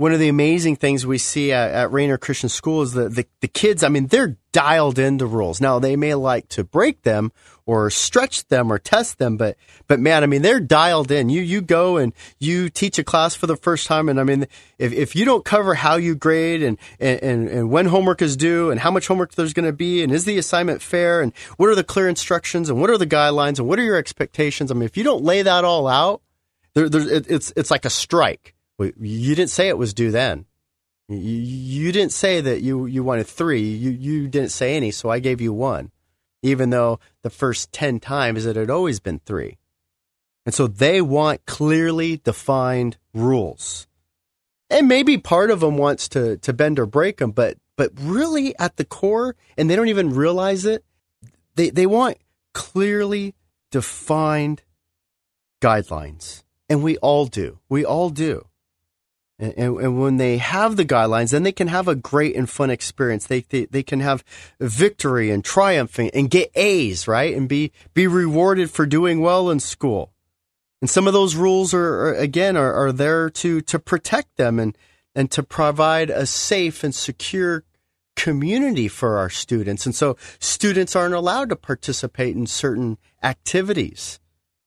One 0.00 0.14
of 0.14 0.18
the 0.18 0.30
amazing 0.30 0.76
things 0.76 1.04
we 1.04 1.18
see 1.18 1.52
at, 1.52 1.72
at 1.72 1.92
Rainier 1.92 2.16
Christian 2.16 2.48
School 2.48 2.80
is 2.80 2.94
that 2.94 3.14
the, 3.14 3.26
the 3.42 3.48
kids, 3.48 3.84
I 3.84 3.90
mean, 3.90 4.06
they're 4.06 4.38
dialed 4.50 4.98
into 4.98 5.26
rules. 5.26 5.60
Now 5.60 5.78
they 5.78 5.94
may 5.94 6.14
like 6.14 6.48
to 6.48 6.64
break 6.64 7.02
them 7.02 7.32
or 7.66 7.90
stretch 7.90 8.48
them 8.48 8.72
or 8.72 8.78
test 8.78 9.18
them, 9.18 9.36
but, 9.36 9.58
but 9.88 10.00
man, 10.00 10.22
I 10.22 10.26
mean, 10.26 10.40
they're 10.40 10.58
dialed 10.58 11.10
in. 11.10 11.28
You, 11.28 11.42
you 11.42 11.60
go 11.60 11.98
and 11.98 12.14
you 12.38 12.70
teach 12.70 12.98
a 12.98 13.04
class 13.04 13.34
for 13.34 13.46
the 13.46 13.56
first 13.56 13.86
time. 13.86 14.08
And 14.08 14.18
I 14.18 14.24
mean, 14.24 14.46
if, 14.78 14.94
if 14.94 15.14
you 15.14 15.26
don't 15.26 15.44
cover 15.44 15.74
how 15.74 15.96
you 15.96 16.14
grade 16.14 16.62
and, 16.62 16.78
and, 16.98 17.50
and 17.50 17.70
when 17.70 17.84
homework 17.84 18.22
is 18.22 18.38
due 18.38 18.70
and 18.70 18.80
how 18.80 18.90
much 18.90 19.06
homework 19.06 19.34
there's 19.34 19.52
going 19.52 19.66
to 19.66 19.72
be 19.74 20.02
and 20.02 20.10
is 20.10 20.24
the 20.24 20.38
assignment 20.38 20.80
fair 20.80 21.20
and 21.20 21.34
what 21.58 21.68
are 21.68 21.74
the 21.74 21.84
clear 21.84 22.08
instructions 22.08 22.70
and 22.70 22.80
what 22.80 22.88
are 22.88 22.96
the 22.96 23.06
guidelines 23.06 23.58
and 23.58 23.68
what 23.68 23.78
are 23.78 23.84
your 23.84 23.98
expectations? 23.98 24.70
I 24.70 24.74
mean, 24.74 24.84
if 24.84 24.96
you 24.96 25.04
don't 25.04 25.24
lay 25.24 25.42
that 25.42 25.66
all 25.66 25.86
out, 25.86 26.22
there, 26.72 26.86
it, 26.86 27.30
it's, 27.30 27.52
it's 27.54 27.70
like 27.70 27.84
a 27.84 27.90
strike 27.90 28.54
you 28.80 29.34
didn't 29.34 29.50
say 29.50 29.68
it 29.68 29.78
was 29.78 29.94
due 29.94 30.10
then. 30.10 30.46
You, 31.08 31.18
you 31.18 31.92
didn't 31.92 32.12
say 32.12 32.40
that 32.40 32.62
you, 32.62 32.86
you 32.86 33.02
wanted 33.02 33.26
three. 33.26 33.62
You, 33.62 33.90
you 33.90 34.28
didn't 34.28 34.52
say 34.52 34.76
any, 34.76 34.90
so 34.90 35.10
I 35.10 35.18
gave 35.18 35.40
you 35.40 35.52
one, 35.52 35.90
even 36.42 36.70
though 36.70 37.00
the 37.22 37.30
first 37.30 37.72
10 37.72 38.00
times 38.00 38.46
it 38.46 38.56
had 38.56 38.70
always 38.70 39.00
been 39.00 39.18
three. 39.18 39.58
And 40.46 40.54
so 40.54 40.66
they 40.66 41.00
want 41.00 41.46
clearly 41.46 42.18
defined 42.18 42.96
rules. 43.12 43.86
And 44.70 44.86
maybe 44.86 45.18
part 45.18 45.50
of 45.50 45.60
them 45.60 45.76
wants 45.76 46.08
to, 46.10 46.36
to 46.38 46.52
bend 46.52 46.78
or 46.78 46.86
break 46.86 47.18
them, 47.18 47.32
but, 47.32 47.58
but 47.76 47.90
really 48.00 48.56
at 48.58 48.76
the 48.76 48.84
core, 48.84 49.34
and 49.58 49.68
they 49.68 49.76
don't 49.76 49.88
even 49.88 50.14
realize 50.14 50.64
it, 50.64 50.84
they, 51.56 51.70
they 51.70 51.86
want 51.86 52.18
clearly 52.54 53.34
defined 53.70 54.62
guidelines. 55.60 56.44
And 56.68 56.84
we 56.84 56.96
all 56.98 57.26
do. 57.26 57.58
We 57.68 57.84
all 57.84 58.10
do. 58.10 58.46
And, 59.40 59.78
and, 59.78 59.98
when 59.98 60.18
they 60.18 60.36
have 60.36 60.76
the 60.76 60.84
guidelines, 60.84 61.30
then 61.30 61.44
they 61.44 61.52
can 61.52 61.68
have 61.68 61.88
a 61.88 61.94
great 61.94 62.36
and 62.36 62.48
fun 62.48 62.68
experience. 62.68 63.26
They, 63.26 63.40
they, 63.40 63.64
they 63.64 63.82
can 63.82 64.00
have 64.00 64.22
victory 64.60 65.30
and 65.30 65.42
triumphing 65.42 66.10
and 66.10 66.30
get 66.30 66.50
A's, 66.54 67.08
right? 67.08 67.34
And 67.34 67.48
be, 67.48 67.72
be 67.94 68.06
rewarded 68.06 68.70
for 68.70 68.84
doing 68.84 69.20
well 69.20 69.48
in 69.48 69.58
school. 69.58 70.12
And 70.82 70.90
some 70.90 71.06
of 71.06 71.14
those 71.14 71.36
rules 71.36 71.72
are, 71.72 72.08
are 72.08 72.14
again, 72.14 72.56
are, 72.56 72.72
are 72.72 72.92
there 72.92 73.30
to, 73.30 73.62
to 73.62 73.78
protect 73.78 74.36
them 74.36 74.58
and, 74.58 74.76
and 75.14 75.30
to 75.30 75.42
provide 75.42 76.10
a 76.10 76.26
safe 76.26 76.84
and 76.84 76.94
secure 76.94 77.64
community 78.16 78.88
for 78.88 79.16
our 79.16 79.30
students. 79.30 79.86
And 79.86 79.94
so 79.94 80.18
students 80.38 80.94
aren't 80.94 81.14
allowed 81.14 81.48
to 81.48 81.56
participate 81.56 82.36
in 82.36 82.46
certain 82.46 82.98
activities 83.22 84.19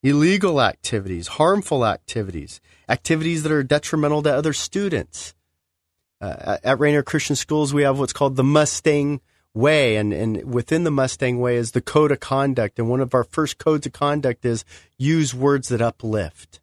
illegal 0.04 0.62
activities, 0.62 1.28
harmful 1.28 1.86
activities, 1.86 2.62
activities 2.90 3.44
that 3.44 3.52
are 3.52 3.64
detrimental 3.64 4.22
to 4.22 4.36
other 4.36 4.54
students. 4.54 5.34
Uh, 6.22 6.58
at 6.64 6.80
Rainier 6.80 7.04
Christian 7.04 7.36
Schools, 7.36 7.74
we 7.74 7.84
have 7.84 7.98
what's 7.98 8.14
called 8.14 8.36
the 8.36 8.44
Mustang 8.44 9.22
Way, 9.54 9.98
and, 9.98 10.14
and 10.14 10.54
within 10.54 10.84
the 10.84 10.92
Mustang 10.92 11.40
Way 11.40 11.58
is 11.58 11.72
the 11.72 11.82
code 11.82 12.12
of 12.12 12.20
conduct. 12.20 12.80
And 12.80 12.90
one 12.90 13.02
of 13.02 13.14
our 13.14 13.24
first 13.24 13.58
codes 13.58 13.86
of 13.86 13.94
conduct 13.94 14.46
is 14.46 14.66
use 14.98 15.34
words 15.34 15.70
that 15.70 15.82
uplift. 15.82 16.60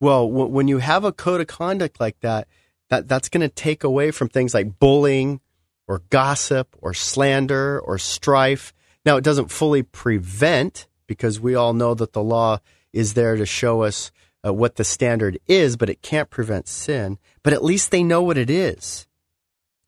Well, 0.00 0.26
w- 0.26 0.48
when 0.48 0.68
you 0.68 0.78
have 0.78 1.04
a 1.04 1.12
code 1.12 1.40
of 1.40 1.46
conduct 1.46 2.00
like 2.00 2.18
that, 2.20 2.48
that 2.90 3.08
that's 3.08 3.28
going 3.28 3.42
to 3.42 3.48
take 3.48 3.84
away 3.84 4.10
from 4.10 4.28
things 4.28 4.52
like 4.52 4.78
bullying 4.78 5.40
or 5.86 6.02
gossip 6.10 6.76
or 6.80 6.92
slander 6.92 7.78
or 7.78 7.98
strife. 7.98 8.72
Now, 9.06 9.16
it 9.16 9.24
doesn't 9.24 9.50
fully 9.50 9.82
prevent 9.82 10.86
because 11.06 11.40
we 11.40 11.54
all 11.54 11.72
know 11.72 11.94
that 11.94 12.12
the 12.12 12.22
law 12.22 12.58
is 12.92 13.14
there 13.14 13.36
to 13.36 13.46
show 13.46 13.82
us 13.82 14.10
uh, 14.44 14.52
what 14.52 14.76
the 14.76 14.84
standard 14.84 15.38
is, 15.46 15.76
but 15.76 15.90
it 15.90 16.02
can't 16.02 16.30
prevent 16.30 16.68
sin. 16.68 17.18
But 17.42 17.52
at 17.52 17.64
least 17.64 17.90
they 17.90 18.02
know 18.02 18.22
what 18.22 18.38
it 18.38 18.50
is. 18.50 19.06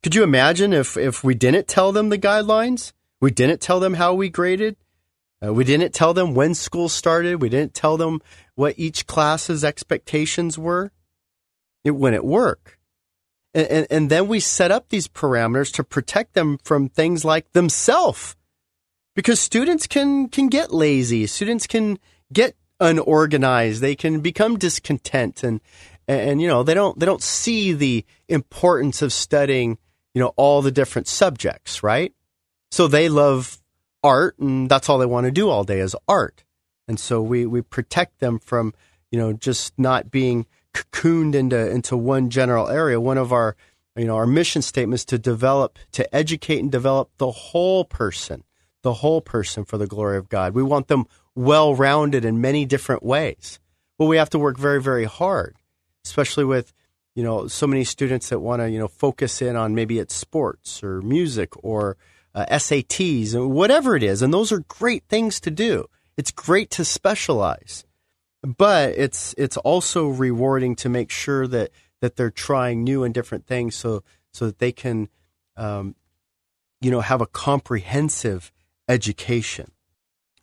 Could 0.01 0.15
you 0.15 0.23
imagine 0.23 0.73
if, 0.73 0.97
if 0.97 1.23
we 1.23 1.33
didn't 1.33 1.67
tell 1.67 1.91
them 1.91 2.09
the 2.09 2.17
guidelines? 2.17 2.93
We 3.19 3.31
didn't 3.31 3.61
tell 3.61 3.79
them 3.79 3.95
how 3.95 4.13
we 4.13 4.29
graded? 4.29 4.75
Uh, 5.43 5.53
we 5.53 5.63
didn't 5.63 5.93
tell 5.93 6.13
them 6.13 6.33
when 6.33 6.53
school 6.53 6.89
started. 6.89 7.41
We 7.41 7.49
didn't 7.49 7.73
tell 7.73 7.97
them 7.97 8.21
what 8.55 8.75
each 8.77 9.07
class's 9.07 9.63
expectations 9.63 10.57
were. 10.57 10.91
It 11.83 11.91
wouldn't 11.91 12.23
work. 12.23 12.79
And, 13.53 13.67
and, 13.67 13.87
and 13.89 14.09
then 14.09 14.27
we 14.27 14.39
set 14.39 14.71
up 14.71 14.89
these 14.89 15.07
parameters 15.07 15.73
to 15.73 15.83
protect 15.83 16.33
them 16.33 16.57
from 16.63 16.89
things 16.89 17.25
like 17.25 17.51
themselves 17.53 18.35
because 19.15 19.39
students 19.39 19.87
can 19.87 20.27
can 20.29 20.47
get 20.49 20.73
lazy. 20.73 21.25
Students 21.25 21.65
can 21.65 21.97
get 22.31 22.55
unorganized. 22.79 23.81
They 23.81 23.95
can 23.95 24.19
become 24.19 24.57
discontent 24.57 25.43
and 25.43 25.61
and 26.07 26.41
you 26.41 26.47
know 26.47 26.63
they 26.63 26.73
don't 26.73 26.99
they 26.99 27.05
don't 27.05 27.23
see 27.23 27.73
the 27.73 28.05
importance 28.27 29.01
of 29.01 29.11
studying 29.11 29.77
you 30.13 30.21
know 30.21 30.33
all 30.35 30.61
the 30.61 30.71
different 30.71 31.07
subjects 31.07 31.81
right? 31.81 32.13
So 32.71 32.87
they 32.87 33.09
love 33.09 33.59
art 34.03 34.37
and 34.37 34.69
that's 34.69 34.89
all 34.89 34.97
they 34.97 35.05
want 35.05 35.25
to 35.25 35.31
do 35.31 35.49
all 35.49 35.63
day 35.63 35.79
is 35.79 35.95
art. 36.07 36.43
And 36.87 36.99
so 36.99 37.21
we 37.21 37.45
we 37.45 37.61
protect 37.61 38.19
them 38.19 38.37
from 38.39 38.73
you 39.11 39.17
know 39.17 39.33
just 39.33 39.73
not 39.79 40.11
being 40.11 40.45
cocooned 40.73 41.35
into 41.35 41.69
into 41.69 41.95
one 41.95 42.29
general 42.29 42.67
area. 42.67 42.99
One 42.99 43.17
of 43.17 43.31
our 43.31 43.55
you 43.95 44.05
know 44.05 44.17
our 44.17 44.27
mission 44.27 44.61
statements 44.61 45.05
to 45.05 45.17
develop 45.17 45.79
to 45.93 46.13
educate 46.13 46.59
and 46.59 46.71
develop 46.71 47.11
the 47.17 47.31
whole 47.31 47.85
person 47.85 48.43
the 48.85 48.93
whole 48.93 49.19
person 49.19 49.65
for 49.65 49.79
the 49.79 49.87
glory 49.87 50.15
of 50.15 50.29
God. 50.29 50.53
We 50.53 50.61
want 50.61 50.89
them 50.89 51.07
well 51.33 51.73
rounded 51.73 52.23
in 52.23 52.39
many 52.39 52.65
different 52.65 53.01
ways. 53.01 53.59
But 53.97 54.05
we 54.05 54.17
have 54.17 54.29
to 54.29 54.39
work 54.39 54.59
very, 54.59 54.79
very 54.79 55.05
hard, 55.05 55.55
especially 56.05 56.45
with 56.45 56.71
you 57.15 57.23
know 57.23 57.47
so 57.47 57.65
many 57.65 57.83
students 57.83 58.29
that 58.29 58.39
want 58.39 58.61
to 58.61 58.69
you 58.69 58.77
know 58.77 58.87
focus 58.87 59.41
in 59.41 59.55
on 59.55 59.73
maybe 59.73 59.97
it's 59.97 60.15
sports 60.15 60.83
or 60.83 61.01
music 61.01 61.49
or 61.63 61.97
uh, 62.35 62.45
SATs 62.51 63.33
and 63.33 63.51
whatever 63.51 63.95
it 63.95 64.03
is, 64.03 64.21
and 64.21 64.31
those 64.31 64.51
are 64.51 64.59
great 64.67 65.03
things 65.09 65.39
to 65.39 65.49
do. 65.49 65.87
It's 66.15 66.29
great 66.29 66.69
to 66.71 66.85
specialize, 66.85 67.85
but 68.43 68.89
it's 68.89 69.33
it's 69.35 69.57
also 69.57 70.09
rewarding 70.09 70.75
to 70.75 70.89
make 70.89 71.09
sure 71.09 71.47
that 71.47 71.71
that 72.01 72.17
they're 72.17 72.29
trying 72.29 72.83
new 72.83 73.03
and 73.03 73.15
different 73.15 73.47
things 73.47 73.75
so 73.75 74.03
so 74.31 74.45
that 74.45 74.59
they 74.59 74.71
can 74.71 75.09
um, 75.57 75.95
you 76.81 76.91
know 76.91 77.01
have 77.01 77.21
a 77.21 77.25
comprehensive 77.25 78.51
education. 78.87 79.71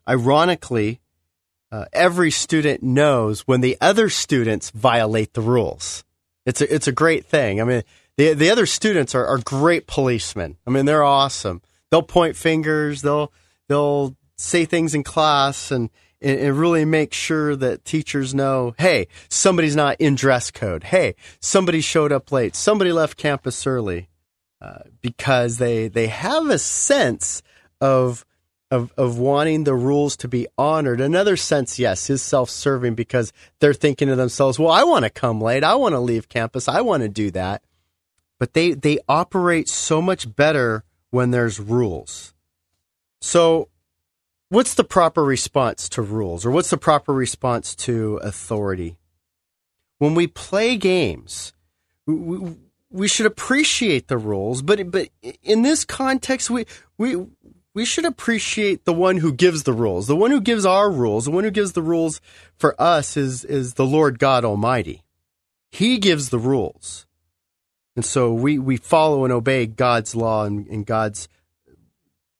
Ironically, 0.08 1.00
uh, 1.70 1.86
every 1.92 2.30
student 2.30 2.82
knows 2.82 3.42
when 3.42 3.60
the 3.60 3.76
other 3.80 4.08
students 4.08 4.70
violate 4.70 5.34
the 5.34 5.40
rules. 5.40 6.04
It's 6.44 6.60
a, 6.60 6.74
it's 6.74 6.88
a 6.88 6.92
great 6.92 7.24
thing. 7.24 7.60
I 7.60 7.64
mean, 7.64 7.82
the, 8.16 8.34
the 8.34 8.50
other 8.50 8.66
students 8.66 9.14
are, 9.14 9.26
are 9.26 9.38
great 9.38 9.86
policemen. 9.86 10.56
I 10.66 10.70
mean, 10.70 10.84
they're 10.84 11.04
awesome. 11.04 11.62
They'll 11.90 12.02
point 12.02 12.36
fingers. 12.36 13.02
They'll, 13.02 13.32
they'll 13.68 14.16
say 14.36 14.64
things 14.64 14.94
in 14.94 15.02
class 15.04 15.70
and, 15.70 15.88
and 16.20 16.58
really 16.58 16.84
make 16.84 17.14
sure 17.14 17.56
that 17.56 17.84
teachers 17.84 18.34
know, 18.34 18.74
hey, 18.78 19.08
somebody's 19.28 19.76
not 19.76 20.00
in 20.00 20.14
dress 20.14 20.50
code. 20.50 20.84
Hey, 20.84 21.14
somebody 21.40 21.80
showed 21.80 22.12
up 22.12 22.30
late. 22.32 22.54
Somebody 22.54 22.92
left 22.92 23.16
campus 23.16 23.66
early. 23.66 24.08
Uh, 24.60 24.78
because 25.00 25.58
they, 25.58 25.88
they 25.88 26.06
have 26.06 26.48
a 26.48 26.56
sense 26.56 27.42
of 27.80 28.24
of, 28.72 28.90
of 28.96 29.18
wanting 29.18 29.64
the 29.64 29.74
rules 29.74 30.16
to 30.16 30.28
be 30.28 30.48
honored. 30.56 30.98
Another 30.98 31.36
sense, 31.36 31.78
yes, 31.78 32.08
is 32.08 32.22
self 32.22 32.48
serving 32.48 32.94
because 32.94 33.30
they're 33.60 33.74
thinking 33.74 34.08
to 34.08 34.16
themselves, 34.16 34.58
well, 34.58 34.70
I 34.70 34.82
want 34.82 35.04
to 35.04 35.10
come 35.10 35.42
late. 35.42 35.62
I 35.62 35.74
want 35.74 35.92
to 35.92 36.00
leave 36.00 36.30
campus. 36.30 36.68
I 36.68 36.80
want 36.80 37.02
to 37.02 37.08
do 37.10 37.30
that. 37.32 37.62
But 38.40 38.54
they, 38.54 38.72
they 38.72 38.98
operate 39.10 39.68
so 39.68 40.00
much 40.00 40.34
better 40.34 40.84
when 41.10 41.32
there's 41.32 41.60
rules. 41.60 42.32
So, 43.20 43.68
what's 44.48 44.74
the 44.74 44.84
proper 44.84 45.22
response 45.22 45.90
to 45.90 46.00
rules 46.00 46.46
or 46.46 46.50
what's 46.50 46.70
the 46.70 46.78
proper 46.78 47.12
response 47.12 47.76
to 47.76 48.16
authority? 48.22 48.96
When 49.98 50.14
we 50.14 50.26
play 50.26 50.78
games, 50.78 51.52
we, 52.06 52.56
we 52.90 53.06
should 53.06 53.26
appreciate 53.26 54.08
the 54.08 54.18
rules, 54.18 54.62
but 54.62 54.90
but 54.90 55.10
in 55.42 55.60
this 55.60 55.84
context, 55.84 56.48
we 56.50 56.64
we 56.96 57.26
we 57.74 57.84
should 57.84 58.04
appreciate 58.04 58.84
the 58.84 58.92
one 58.92 59.18
who 59.18 59.32
gives 59.32 59.62
the 59.62 59.72
rules. 59.72 60.06
The 60.06 60.16
one 60.16 60.30
who 60.30 60.40
gives 60.40 60.66
our 60.66 60.90
rules, 60.90 61.24
the 61.24 61.30
one 61.30 61.44
who 61.44 61.50
gives 61.50 61.72
the 61.72 61.82
rules 61.82 62.20
for 62.56 62.80
us 62.80 63.16
is, 63.16 63.44
is 63.44 63.74
the 63.74 63.86
Lord 63.86 64.18
God 64.18 64.44
Almighty. 64.44 65.02
He 65.70 65.98
gives 65.98 66.28
the 66.28 66.38
rules. 66.38 67.06
And 67.96 68.04
so 68.04 68.32
we, 68.32 68.58
we 68.58 68.76
follow 68.76 69.24
and 69.24 69.32
obey 69.32 69.66
God's 69.66 70.14
law 70.14 70.44
and, 70.44 70.66
and 70.66 70.84
God's 70.84 71.28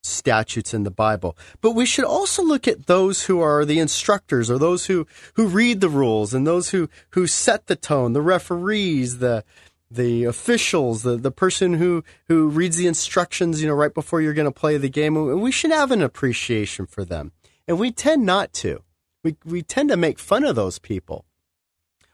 statutes 0.03 0.75
in 0.75 0.83
the 0.83 0.91
Bible. 0.91 1.37
But 1.61 1.73
we 1.73 1.87
should 1.87 2.05
also 2.05 2.43
look 2.43 2.67
at 2.67 2.87
those 2.87 3.25
who 3.25 3.41
are 3.41 3.65
the 3.65 3.79
instructors 3.79 4.51
or 4.51 4.59
those 4.59 4.87
who, 4.87 5.07
who 5.35 5.47
read 5.47 5.81
the 5.81 5.89
rules 5.89 6.35
and 6.35 6.47
those 6.47 6.71
who, 6.71 6.89
who 7.11 7.27
set 7.27 7.67
the 7.67 7.77
tone, 7.77 8.13
the 8.13 8.23
referees, 8.23 9.19
the, 9.19 9.45
the 9.95 10.25
officials, 10.25 11.03
the, 11.03 11.17
the 11.17 11.31
person 11.31 11.75
who, 11.75 12.05
who 12.29 12.49
reads 12.49 12.77
the 12.77 12.87
instructions, 12.87 13.61
you 13.61 13.69
know, 13.69 13.75
right 13.75 13.93
before 13.93 14.21
you're 14.21 14.35
going 14.35 14.47
to 14.47 14.51
play 14.53 14.77
the 14.77 14.89
game. 14.89 15.17
And 15.17 15.43
we 15.43 15.53
should 15.53 15.71
have 15.71 15.91
an 15.91 16.03
appreciation 16.03 16.87
for 16.87 17.05
them. 17.05 17.33
And 17.69 17.79
we 17.79 17.93
tend 17.93 18.25
not 18.25 18.53
to. 18.55 18.83
We, 19.23 19.37
we 19.45 19.63
tend 19.63 19.91
to 19.91 19.97
make 19.97 20.19
fun 20.19 20.45
of 20.45 20.57
those 20.57 20.79
people. 20.79 21.25